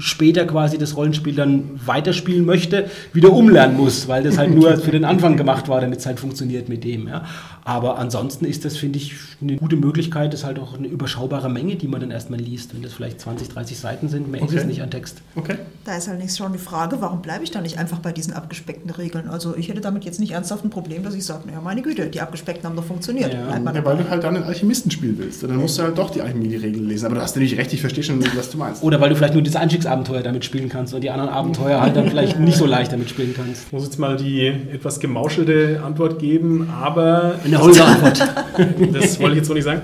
[0.02, 4.92] später quasi das Rollenspiel dann weiterspielen möchte, wieder umlernen muss, weil das halt nur für
[4.92, 7.08] den Anfang gemacht war, damit es halt funktioniert mit dem.
[7.08, 7.24] Ja.
[7.64, 11.50] Aber ansonsten ist das, finde ich, eine gute Möglichkeit, das ist halt auch eine überschaubare
[11.50, 12.74] Menge, die man dann erstmal liest.
[12.74, 14.56] Wenn das vielleicht 20, 30 Seiten sind, mehr okay.
[14.56, 15.22] ist es nicht an Text.
[15.36, 15.58] Okay.
[15.86, 18.90] Da ist allerdings schon die Frage, warum bleibe ich da nicht einfach bei diesen abgespeckten
[18.90, 19.28] Regeln?
[19.28, 22.08] Also ich hätte damit jetzt nicht ernsthaft ein Problem, dass ich sage, naja, meine Güte,
[22.08, 23.34] die abgespeckten haben doch funktioniert.
[23.34, 25.44] Ja, ja weil du halt dann einen Alchemisten spielen willst.
[25.44, 27.06] Dann musst du halt doch die Alchemie-Regeln lesen.
[27.06, 28.84] Aber du hast natürlich recht, ich verstehe schon, was du meinst.
[28.84, 31.96] Oder weil du vielleicht nur das Einstiegsabenteuer damit spielen kannst und die anderen Abenteuer halt
[31.96, 33.68] dann vielleicht nicht so leicht damit spielen kannst.
[33.68, 37.36] Ich muss jetzt mal die etwas gemauschelte Antwort geben, aber...
[37.52, 38.20] Eine Holger-Antwort.
[38.94, 39.82] das wollte ich jetzt so nicht sagen.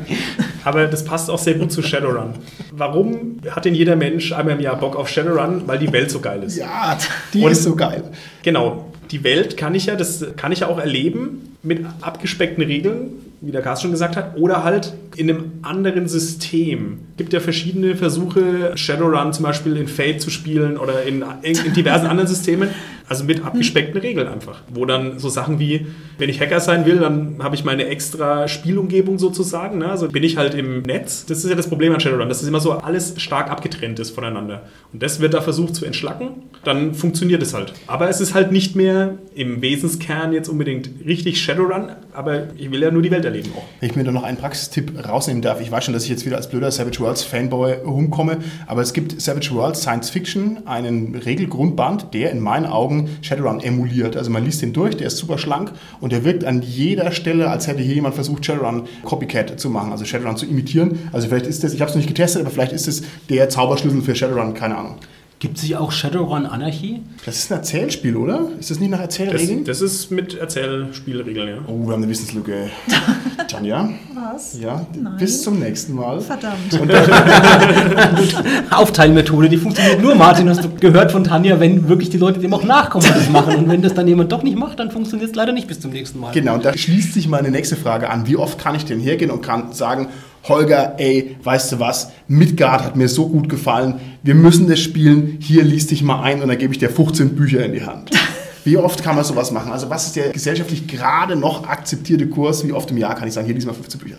[0.63, 2.33] Aber das passt auch sehr gut zu Shadowrun.
[2.71, 5.63] Warum hat denn jeder Mensch einmal im Jahr Bock auf Shadowrun?
[5.65, 6.57] Weil die Welt so geil ist.
[6.57, 6.97] Ja,
[7.33, 8.03] die und ist so geil.
[8.43, 8.91] Genau.
[9.11, 13.11] Die Welt kann ich ja, das kann ich ja auch erleben mit abgespeckten Regeln,
[13.41, 16.99] wie der Carsten schon gesagt hat, oder halt in einem anderen System.
[17.11, 21.73] Es gibt ja verschiedene Versuche, Shadowrun zum Beispiel in Fate zu spielen oder in, in
[21.73, 22.69] diversen anderen Systemen.
[23.09, 24.61] Also mit abgespeckten Regeln einfach.
[24.67, 28.49] Wo dann so Sachen wie, wenn ich Hacker sein will, dann habe ich meine extra
[28.49, 29.77] Spielumgebung sozusagen.
[29.77, 29.89] Ne?
[29.89, 31.25] Also bin ich halt im Netz.
[31.25, 34.11] Das ist ja das Problem an Shadowrun, dass es immer so alles stark abgetrennt ist
[34.11, 34.63] voneinander.
[34.91, 36.43] Und das wird da versucht zu entschlacken.
[36.65, 37.73] Dann funktioniert es halt.
[37.87, 41.91] Aber es ist halt nicht mehr im Wesenskern jetzt unbedingt richtig Shadowrun.
[42.11, 43.63] Aber ich will ja nur die Welt erleben auch.
[43.79, 45.61] Wenn ich mir da noch einen Praxistipp rausnehmen darf.
[45.61, 48.39] Ich weiß schon, dass ich jetzt wieder als blöder Savage Worlds Fanboy rumkomme.
[48.65, 53.59] Aber es gibt Savage Worlds Science Fiction, einen Regelgrundband, der in meinen Augen Augen Shadowrun
[53.59, 54.15] emuliert.
[54.15, 57.49] Also man liest den durch, der ist super schlank und der wirkt an jeder Stelle,
[57.49, 60.99] als hätte hier jemand versucht, Shadowrun Copycat zu machen, also Shadowrun zu imitieren.
[61.11, 63.49] Also vielleicht ist das, ich habe es noch nicht getestet, aber vielleicht ist es der
[63.49, 64.95] Zauberschlüssel für Shadowrun, keine Ahnung.
[65.39, 67.01] Gibt es hier auch Shadowrun Anarchy?
[67.23, 68.47] Das ist ein Erzählspiel, oder?
[68.59, 69.65] Ist das nicht nach Erzählregeln?
[69.65, 71.57] Das, das ist mit Erzählspielregeln, ja.
[71.67, 72.71] Oh, wir haben eine Wissenslücke.
[73.47, 73.87] Tanja?
[74.15, 74.59] Was?
[74.59, 75.13] Ja, Nein.
[75.19, 76.21] bis zum nächsten Mal.
[76.21, 76.81] Verdammt.
[78.71, 82.51] Aufteilmethode, die funktioniert nur, Martin, hast du gehört von Tanja, wenn wirklich die Leute dem
[82.55, 83.57] auch nachkommen und das machen.
[83.57, 85.91] Und wenn das dann jemand doch nicht macht, dann funktioniert es leider nicht bis zum
[85.91, 86.31] nächsten Mal.
[86.31, 88.25] Genau, und da schließt sich meine nächste Frage an.
[88.25, 90.07] Wie oft kann ich denn hergehen und kann sagen,
[90.47, 95.37] Holger, ey, weißt du was, Midgard hat mir so gut gefallen, wir müssen das spielen,
[95.39, 98.11] hier liest dich mal ein und dann gebe ich dir 15 Bücher in die Hand.
[98.63, 99.71] Wie oft kann man sowas machen?
[99.71, 102.67] Also was ist der gesellschaftlich gerade noch akzeptierte Kurs?
[102.67, 104.17] Wie oft im Jahr kann ich sagen, hier lies mal 15 Bücher?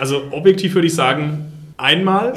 [0.00, 1.46] Also objektiv würde ich sagen,
[1.76, 2.32] einmal.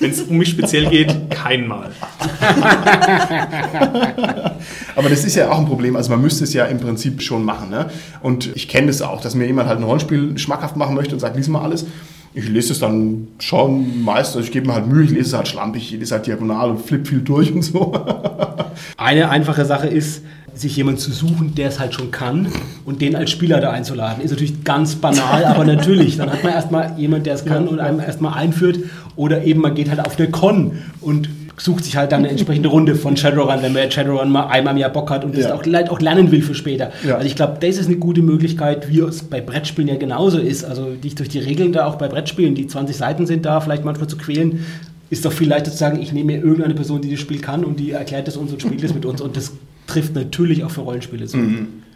[0.00, 1.92] Wenn es um mich speziell geht, keinmal.
[4.96, 5.96] Aber das ist ja auch ein Problem.
[5.96, 7.70] Also man müsste es ja im Prinzip schon machen.
[7.70, 7.86] Ne?
[8.20, 11.20] Und ich kenne das auch, dass mir jemand halt ein Rollenspiel schmackhaft machen möchte und
[11.20, 11.86] sagt, lies mal alles
[12.34, 15.32] ich lese es dann schon meist, also ich gebe mir halt Mühe, ich lese es
[15.34, 17.92] halt schlampig, ich lese halt diagonal und flipp viel durch und so.
[18.96, 20.22] Eine einfache Sache ist,
[20.54, 22.48] sich jemand zu suchen, der es halt schon kann
[22.84, 24.22] und den als Spieler da einzuladen.
[24.22, 26.16] Ist natürlich ganz banal, aber natürlich.
[26.16, 28.78] Dann hat man erstmal jemand, der es kann und einem erstmal einführt.
[29.16, 31.28] Oder eben man geht halt auf eine Con und
[31.58, 34.78] sucht sich halt dann eine entsprechende Runde von Shadowrun, wenn man Shadowrun mal einmal im
[34.78, 35.54] Jahr Bock hat und das Ja.
[35.54, 36.92] auch, auch lernen will für später.
[37.06, 37.16] Ja.
[37.16, 40.64] Also ich glaube, das ist eine gute Möglichkeit, wie es bei Brettspielen ja genauso ist.
[40.64, 43.84] Also dich durch die Regeln da auch bei Brettspielen, die 20 Seiten sind da, vielleicht
[43.84, 44.64] manchmal zu quälen,
[45.10, 47.64] ist doch viel leichter zu sagen, ich nehme mir irgendeine Person, die das Spiel kann
[47.64, 49.52] und die erklärt es uns und spielt es mit uns und das
[49.86, 51.38] trifft natürlich auch für Rollenspiele zu.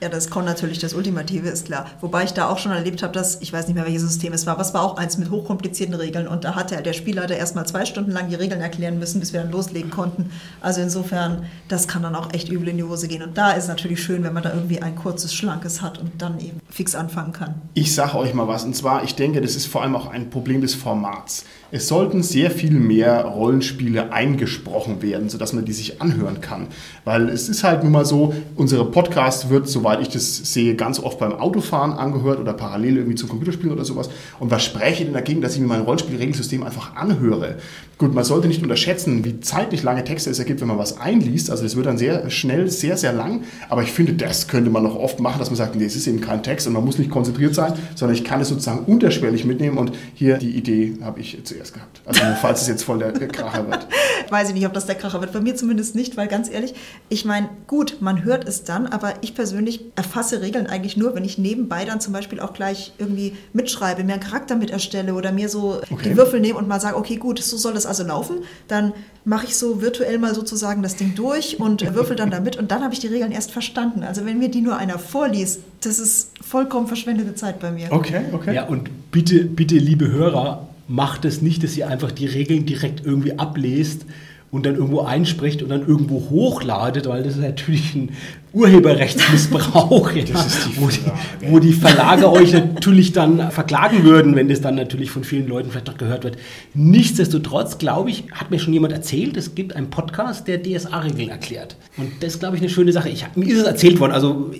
[0.02, 1.86] Ja, das Con natürlich das Ultimative ist klar.
[2.00, 4.48] Wobei ich da auch schon erlebt habe, dass, ich weiß nicht mehr, welches System es
[4.48, 7.66] war, es war auch eins mit hochkomplizierten Regeln und da hat der, der Spielleiter erstmal
[7.66, 10.32] zwei Stunden lang die Regeln erklären müssen, bis wir dann loslegen konnten.
[10.60, 13.22] Also insofern, das kann dann auch echt übel in die Hose gehen.
[13.22, 16.40] Und da ist natürlich schön, wenn man da irgendwie ein kurzes, schlankes hat und dann
[16.40, 17.54] eben fix anfangen kann.
[17.74, 20.30] Ich sage euch mal was, und zwar, ich denke, das ist vor allem auch ein
[20.30, 21.44] Problem des Formats.
[21.70, 26.66] Es sollten sehr viel mehr Rollenspiele eingesprochen werden, sodass man die sich anhören kann.
[27.04, 30.98] Weil es ist halt nun mal so, unsere Podcast wird, soweit ich das sehe, ganz
[30.98, 34.08] oft beim Autofahren angehört oder parallel irgendwie zum Computerspielen oder sowas.
[34.38, 37.56] Und was spreche denn dagegen, dass ich mir mein Rollenspielregelsystem einfach anhöre?
[37.98, 41.50] Gut, man sollte nicht unterschätzen, wie zeitlich lange Texte es ergibt, wenn man was einliest.
[41.50, 43.44] Also das wird dann sehr schnell, sehr, sehr lang.
[43.68, 46.06] Aber ich finde, das könnte man noch oft machen, dass man sagt, nee, es ist
[46.06, 49.44] eben kein Text und man muss nicht konzentriert sein, sondern ich kann es sozusagen unterschwellig
[49.44, 49.78] mitnehmen.
[49.78, 52.00] Und hier die Idee habe ich zuerst gehabt.
[52.04, 53.86] Also falls es jetzt voll der Kracher wird.
[54.30, 55.32] Weiß ich nicht, ob das der Kracher wird.
[55.32, 56.74] Bei mir zumindest nicht, weil ganz ehrlich,
[57.08, 61.24] ich meine, gut, man hört es dann, aber ich persönlich erfasse Regeln eigentlich nur, wenn
[61.24, 65.32] ich nebenbei dann zum Beispiel auch gleich irgendwie mitschreibe, mir einen Charakter mit erstelle oder
[65.32, 66.10] mir so Okay.
[66.10, 68.36] die Würfel nehme und mal sage, okay, gut, so soll das also laufen.
[68.68, 68.92] Dann
[69.24, 72.82] mache ich so virtuell mal sozusagen das Ding durch und würfel dann damit und dann
[72.82, 74.02] habe ich die Regeln erst verstanden.
[74.02, 77.88] Also wenn mir die nur einer vorliest, das ist vollkommen verschwendete Zeit bei mir.
[77.90, 78.54] Okay, okay.
[78.54, 83.04] Ja, und bitte, bitte, liebe Hörer, macht es nicht, dass ihr einfach die Regeln direkt
[83.04, 84.04] irgendwie ablest
[84.52, 88.10] und dann irgendwo einspricht und dann irgendwo hochladet, weil das ist natürlich ein
[88.52, 90.34] Urheberrechtsmissbrauch, ja, die
[90.76, 91.00] wo, die,
[91.48, 95.70] wo die Verlage euch natürlich dann verklagen würden, wenn das dann natürlich von vielen Leuten
[95.70, 96.36] vielleicht auch gehört wird.
[96.74, 101.76] Nichtsdestotrotz, glaube ich, hat mir schon jemand erzählt, es gibt einen Podcast, der DSA-Regeln erklärt.
[101.96, 103.08] Und das ist, glaube ich, eine schöne Sache.
[103.08, 104.50] Ich, mir ist es erzählt worden, also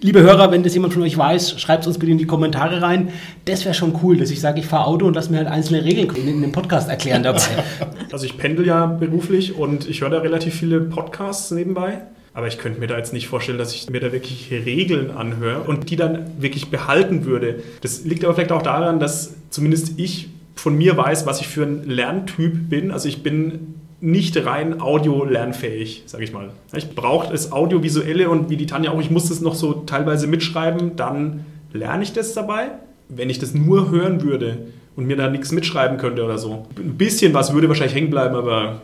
[0.00, 2.82] Liebe Hörer, wenn das jemand von euch weiß, schreibt es uns bitte in die Kommentare
[2.82, 3.10] rein.
[3.44, 5.84] Das wäre schon cool, dass ich sage, ich fahre Auto und lass mir halt einzelne
[5.84, 7.40] Regeln in, in dem Podcast erklären dabei.
[8.12, 12.02] Also ich pendel ja beruflich und ich höre da relativ viele Podcasts nebenbei.
[12.32, 15.62] Aber ich könnte mir da jetzt nicht vorstellen, dass ich mir da wirklich Regeln anhöre
[15.62, 17.62] und die dann wirklich behalten würde.
[17.80, 21.64] Das liegt aber vielleicht auch daran, dass zumindest ich von mir weiß, was ich für
[21.64, 22.90] ein Lerntyp bin.
[22.90, 23.74] Also ich bin
[24.04, 26.50] nicht rein audio-lernfähig, sage ich mal.
[26.76, 30.26] Ich brauche das Audiovisuelle und wie die Tanja auch, ich muss das noch so teilweise
[30.26, 32.72] mitschreiben, dann lerne ich das dabei.
[33.08, 34.58] Wenn ich das nur hören würde
[34.94, 38.34] und mir da nichts mitschreiben könnte oder so, ein bisschen was würde wahrscheinlich hängen bleiben,
[38.34, 38.82] aber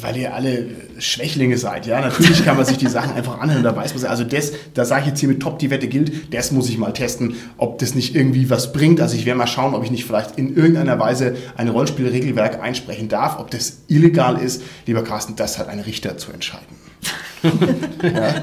[0.00, 0.66] Weil ihr alle
[0.98, 2.00] Schwächlinge seid, ja.
[2.00, 5.02] Natürlich kann man sich die Sachen einfach anhören, da weiß man Also das, da sage
[5.02, 7.94] ich jetzt hier mit Top, die Wette gilt, das muss ich mal testen, ob das
[7.94, 9.00] nicht irgendwie was bringt.
[9.00, 13.08] Also ich werde mal schauen, ob ich nicht vielleicht in irgendeiner Weise ein Rollenspielregelwerk einsprechen
[13.08, 14.62] darf, ob das illegal ist.
[14.86, 16.76] Lieber Carsten, das hat ein Richter zu entscheiden.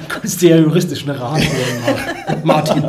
[0.07, 2.83] kannst dir ja juristischen Rat holen, Martin.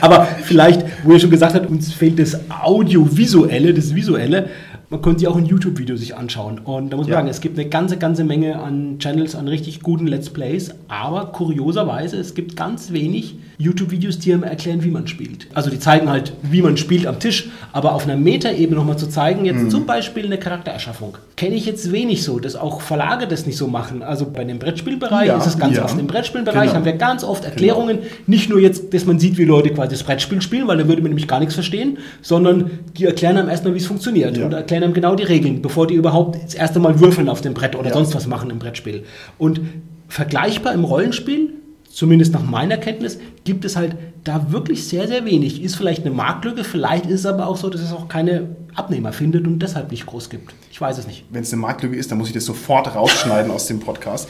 [0.00, 4.50] Aber vielleicht, wo ihr schon gesagt habt, uns fehlt das Audiovisuelle, das Visuelle.
[4.90, 6.58] Man könnte sich auch ein YouTube-Video sich anschauen.
[6.58, 7.18] Und da muss man Ja.
[7.18, 10.72] sagen, es gibt eine ganze, ganze Menge an Channels, an richtig guten Let's Plays.
[10.88, 15.46] Aber kurioserweise, es gibt ganz wenig YouTube-Videos, die einem erklären, wie man spielt.
[15.54, 17.48] Also die zeigen halt, wie man spielt am Tisch.
[17.72, 21.92] Aber auf einer Metaebene nochmal zu zeigen, jetzt zum Beispiel eine Charaktererschaffung, kenne ich jetzt
[21.92, 24.02] wenig so, dass auch Verlage das nicht so machen.
[24.02, 25.84] Also bei dem Brettspielbereich Ja, ist es ganz ja.
[25.84, 25.98] oft.
[25.98, 26.74] Im Brettspielbereich Genau.
[26.76, 27.98] haben wir ganz oft Erklärungen.
[28.26, 31.02] Nicht nur jetzt, dass man sieht, wie Leute quasi das Brettspiel spielen, weil da würde
[31.02, 34.46] man nämlich gar nichts verstehen, sondern die erklären einem erstmal, wie es funktioniert Ja.
[34.46, 37.52] und erklären einem genau die Regeln, bevor die überhaupt das erste Mal würfeln auf dem
[37.52, 39.04] Brett oder sonst was machen im Brettspiel.
[39.36, 39.60] Und
[40.08, 41.50] vergleichbar im Rollenspiel,
[41.90, 45.62] zumindest nach meiner Kenntnis, gibt es halt da wirklich sehr, sehr wenig.
[45.62, 49.12] Ist vielleicht eine Marktlücke, vielleicht ist es aber auch so, dass es auch keine Abnehmer
[49.12, 50.54] findet und deshalb nicht groß gibt.
[50.70, 51.24] Ich weiß es nicht.
[51.30, 54.28] Wenn es eine Marktlücke ist, dann muss ich das sofort rausschneiden aus dem Podcast.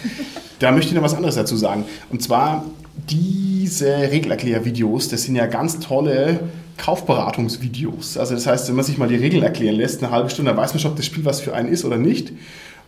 [0.58, 1.84] Da möchte ich noch was anderes dazu sagen.
[2.10, 2.64] Und zwar
[3.08, 6.40] diese Regelerklärvideos, das sind ja ganz tolle
[6.76, 8.18] Kaufberatungsvideos.
[8.18, 10.58] Also das heißt, wenn man sich mal die Regeln erklären lässt, eine halbe Stunde, dann
[10.58, 12.32] weiß man schon, ob das Spiel was für einen ist oder nicht.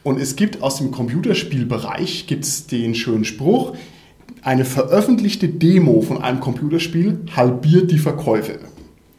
[0.02, 3.74] Und es gibt aus dem Computerspielbereich gibt's den schönen Spruch,
[4.42, 8.61] eine veröffentlichte Demo von einem Computerspiel halbiert die Verkäufe.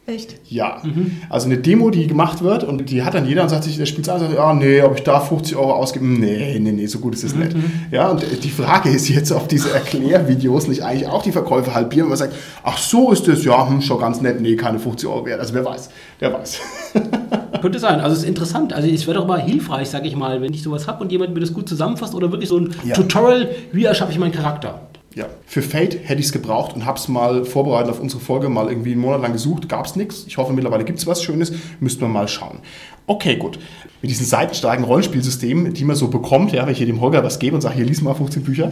[0.08, 0.36] Echt?
[0.48, 0.80] Ja,
[1.28, 3.84] also eine Demo, die gemacht wird und die hat dann jeder und sagt sich, der
[3.84, 6.98] spielt an, sagt, ja, nee, ob ich da 50 Euro ausgebe, nee, nee, nee, so
[6.98, 7.54] gut ist es nicht.
[7.90, 12.04] Ja, und die Frage ist jetzt, ob diese Erklärvideos nicht eigentlich auch die Verkäufe halbieren,
[12.04, 12.32] wenn man sagt,
[12.62, 15.40] ach so ist das, ja, hm, schon ganz nett, nee, keine 50 Euro wert.
[15.40, 15.90] Also wer weiß,
[16.20, 16.58] wer weiß.
[17.60, 18.00] Könnte sein.
[18.00, 18.72] Also es ist interessant.
[18.72, 21.34] Also es wäre doch mal hilfreich, sage ich mal, wenn ich sowas habe und jemand
[21.34, 22.94] mir das gut zusammenfasst oder wirklich so ein Ja.
[22.94, 24.80] Tutorial, wie erschaffe ich meinen Charakter.
[25.14, 28.48] Ja, für Fate hätte ich es gebraucht und habe es mal vorbereitet auf unsere Folge,
[28.48, 30.24] mal irgendwie einen Monat lang gesucht, gab es nichts.
[30.26, 32.60] Ich hoffe, mittlerweile gibt es was Schönes, müssten wir mal schauen.
[33.08, 33.58] Okay, gut.
[34.02, 37.38] Mit diesen seitenstarken Rollenspielsystemen, die man so bekommt, ja, wenn ich hier dem Holger was
[37.38, 38.70] gebe und sage, hier lies mal 15 Bücher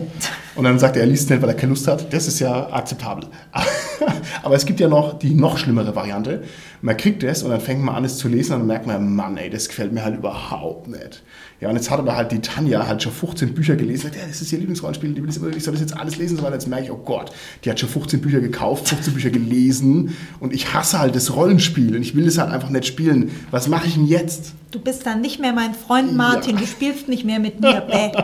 [0.54, 2.38] und dann sagt er, er liest es nicht, weil er keine Lust hat, das ist
[2.38, 3.24] ja akzeptabel.
[4.42, 6.44] Aber es gibt ja noch die noch schlimmere Variante.
[6.82, 9.16] Man kriegt es und dann fängt man an, es zu lesen und dann merkt man,
[9.16, 11.22] Mann, ey, das gefällt mir halt überhaupt nicht.
[11.58, 14.22] Ja, und jetzt hat aber halt die Tanja halt schon 15 Bücher gelesen, sagt, ja,
[14.28, 16.52] das ist ihr Lieblingsrollenspiel, die will das immer, ich soll das jetzt alles lesen weiter.
[16.52, 17.32] Jetzt merke ich, oh Gott,
[17.64, 21.96] die hat schon 15 Bücher gekauft, 15 Bücher gelesen und ich hasse halt das Rollenspiel
[21.96, 23.30] und ich will das halt einfach nicht spielen.
[23.50, 24.25] Was mache ich denn jetzt?
[24.70, 26.60] Du bist dann nicht mehr mein Freund Martin, Ja.
[26.60, 27.80] du spielst nicht mehr mit mir.
[27.80, 28.10] Bäh.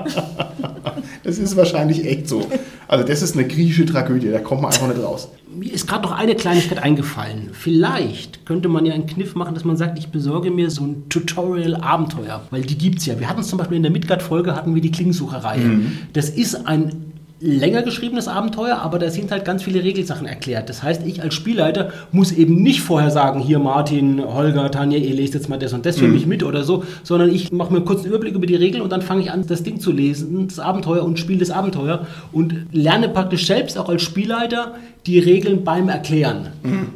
[1.24, 2.46] Das ist wahrscheinlich echt so.
[2.88, 5.28] Also das ist eine griechische Tragödie, da kommt man einfach nicht raus.
[5.54, 7.50] Mir ist gerade noch eine Kleinigkeit eingefallen.
[7.52, 11.08] Vielleicht könnte man ja einen Kniff machen, dass man sagt, ich besorge mir so ein
[11.08, 13.18] Tutorial-Abenteuer, weil die gibt's ja.
[13.20, 15.80] Wir hatten es zum Beispiel in der Midgard-Folge, hatten wir die Klingsucherreihe.
[16.12, 17.11] Das ist ein
[17.42, 20.68] länger geschriebenes Abenteuer, aber da sind halt ganz viele Regelsachen erklärt.
[20.68, 25.14] Das heißt, ich als Spielleiter muss eben nicht vorher sagen, hier Martin, Holger, Tanja, ihr
[25.14, 27.80] lest jetzt mal das und das für mich mit oder so, sondern ich mache mir
[27.80, 30.46] kurz einen Überblick über die Regeln und dann fange ich an, das Ding zu lesen,
[30.46, 34.74] das Abenteuer und spiele das Abenteuer und lerne praktisch selbst auch als Spielleiter
[35.06, 36.50] die Regeln beim Erklären.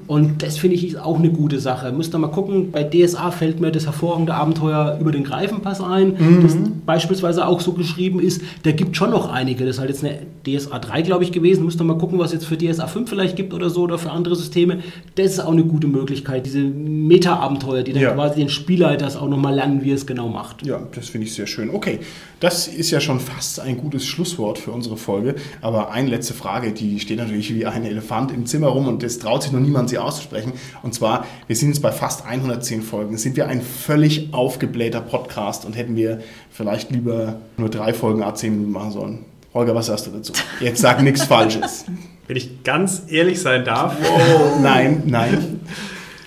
[0.06, 1.90] Und das finde ich auch eine gute Sache.
[1.90, 6.40] Müsst ihr mal gucken, bei DSA fällt mir das hervorragende Abenteuer über den Greifenpass ein,
[6.40, 8.42] das beispielsweise auch so geschrieben ist.
[8.62, 9.66] Da gibt schon noch einige.
[9.66, 11.64] Das ist halt jetzt eine DSA 3, glaube ich, gewesen.
[11.64, 13.98] Müsst ihr mal gucken, was es jetzt für DSA 5 vielleicht gibt oder so oder
[13.98, 14.80] für andere Systeme.
[15.14, 16.46] Das ist auch eine gute Möglichkeit.
[16.46, 18.12] Diese Meta-Abenteuer, die dann Ja.
[18.12, 20.66] quasi den Spielleiters auch nochmal lernen, wie er es genau macht.
[20.66, 21.70] Ja, das finde ich sehr schön.
[21.70, 22.00] Okay,
[22.40, 25.36] das ist ja schon fast ein gutes Schlusswort für unsere Folge.
[25.60, 29.18] Aber eine letzte Frage, die steht natürlich wie ein Elefant im Zimmer rum und das
[29.18, 30.52] traut sich noch niemand, sie auszusprechen.
[30.82, 33.16] Und zwar, wir sind jetzt bei fast 110 Folgen.
[33.16, 36.20] Sind wir ein völlig aufgeblähter Podcast und hätten wir
[36.50, 39.18] vielleicht lieber nur drei Folgen A10 Minuten machen sollen?
[39.56, 40.32] Holger, was sagst du dazu?
[40.60, 41.86] Jetzt sag nichts Falsches.
[42.28, 43.96] Wenn ich ganz ehrlich sein darf,
[44.60, 45.60] Nein, nein.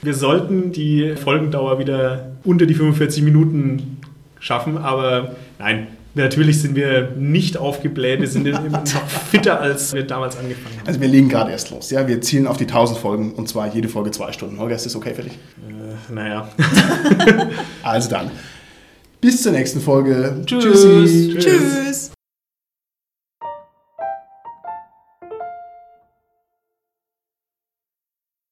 [0.02, 3.98] wir sollten die Folgendauer wieder unter die 45 Minuten
[4.40, 10.04] schaffen, aber nein, natürlich sind wir nicht aufgebläht, wir sind immer noch fitter, als wir
[10.08, 10.88] damals angefangen haben.
[10.88, 11.92] Also wir legen gerade erst los.
[11.92, 14.58] Ja, wir zielen auf die 1000 Folgen und zwar jede Folge zwei Stunden.
[14.58, 15.34] Holger, ist das okay für dich?
[15.34, 16.48] Äh, naja.
[17.84, 18.32] Also dann.
[19.20, 20.44] Bis zur nächsten Folge.
[20.46, 20.64] Tschüss.
[20.64, 21.36] Tschüssi.
[21.38, 22.09] Tschüss.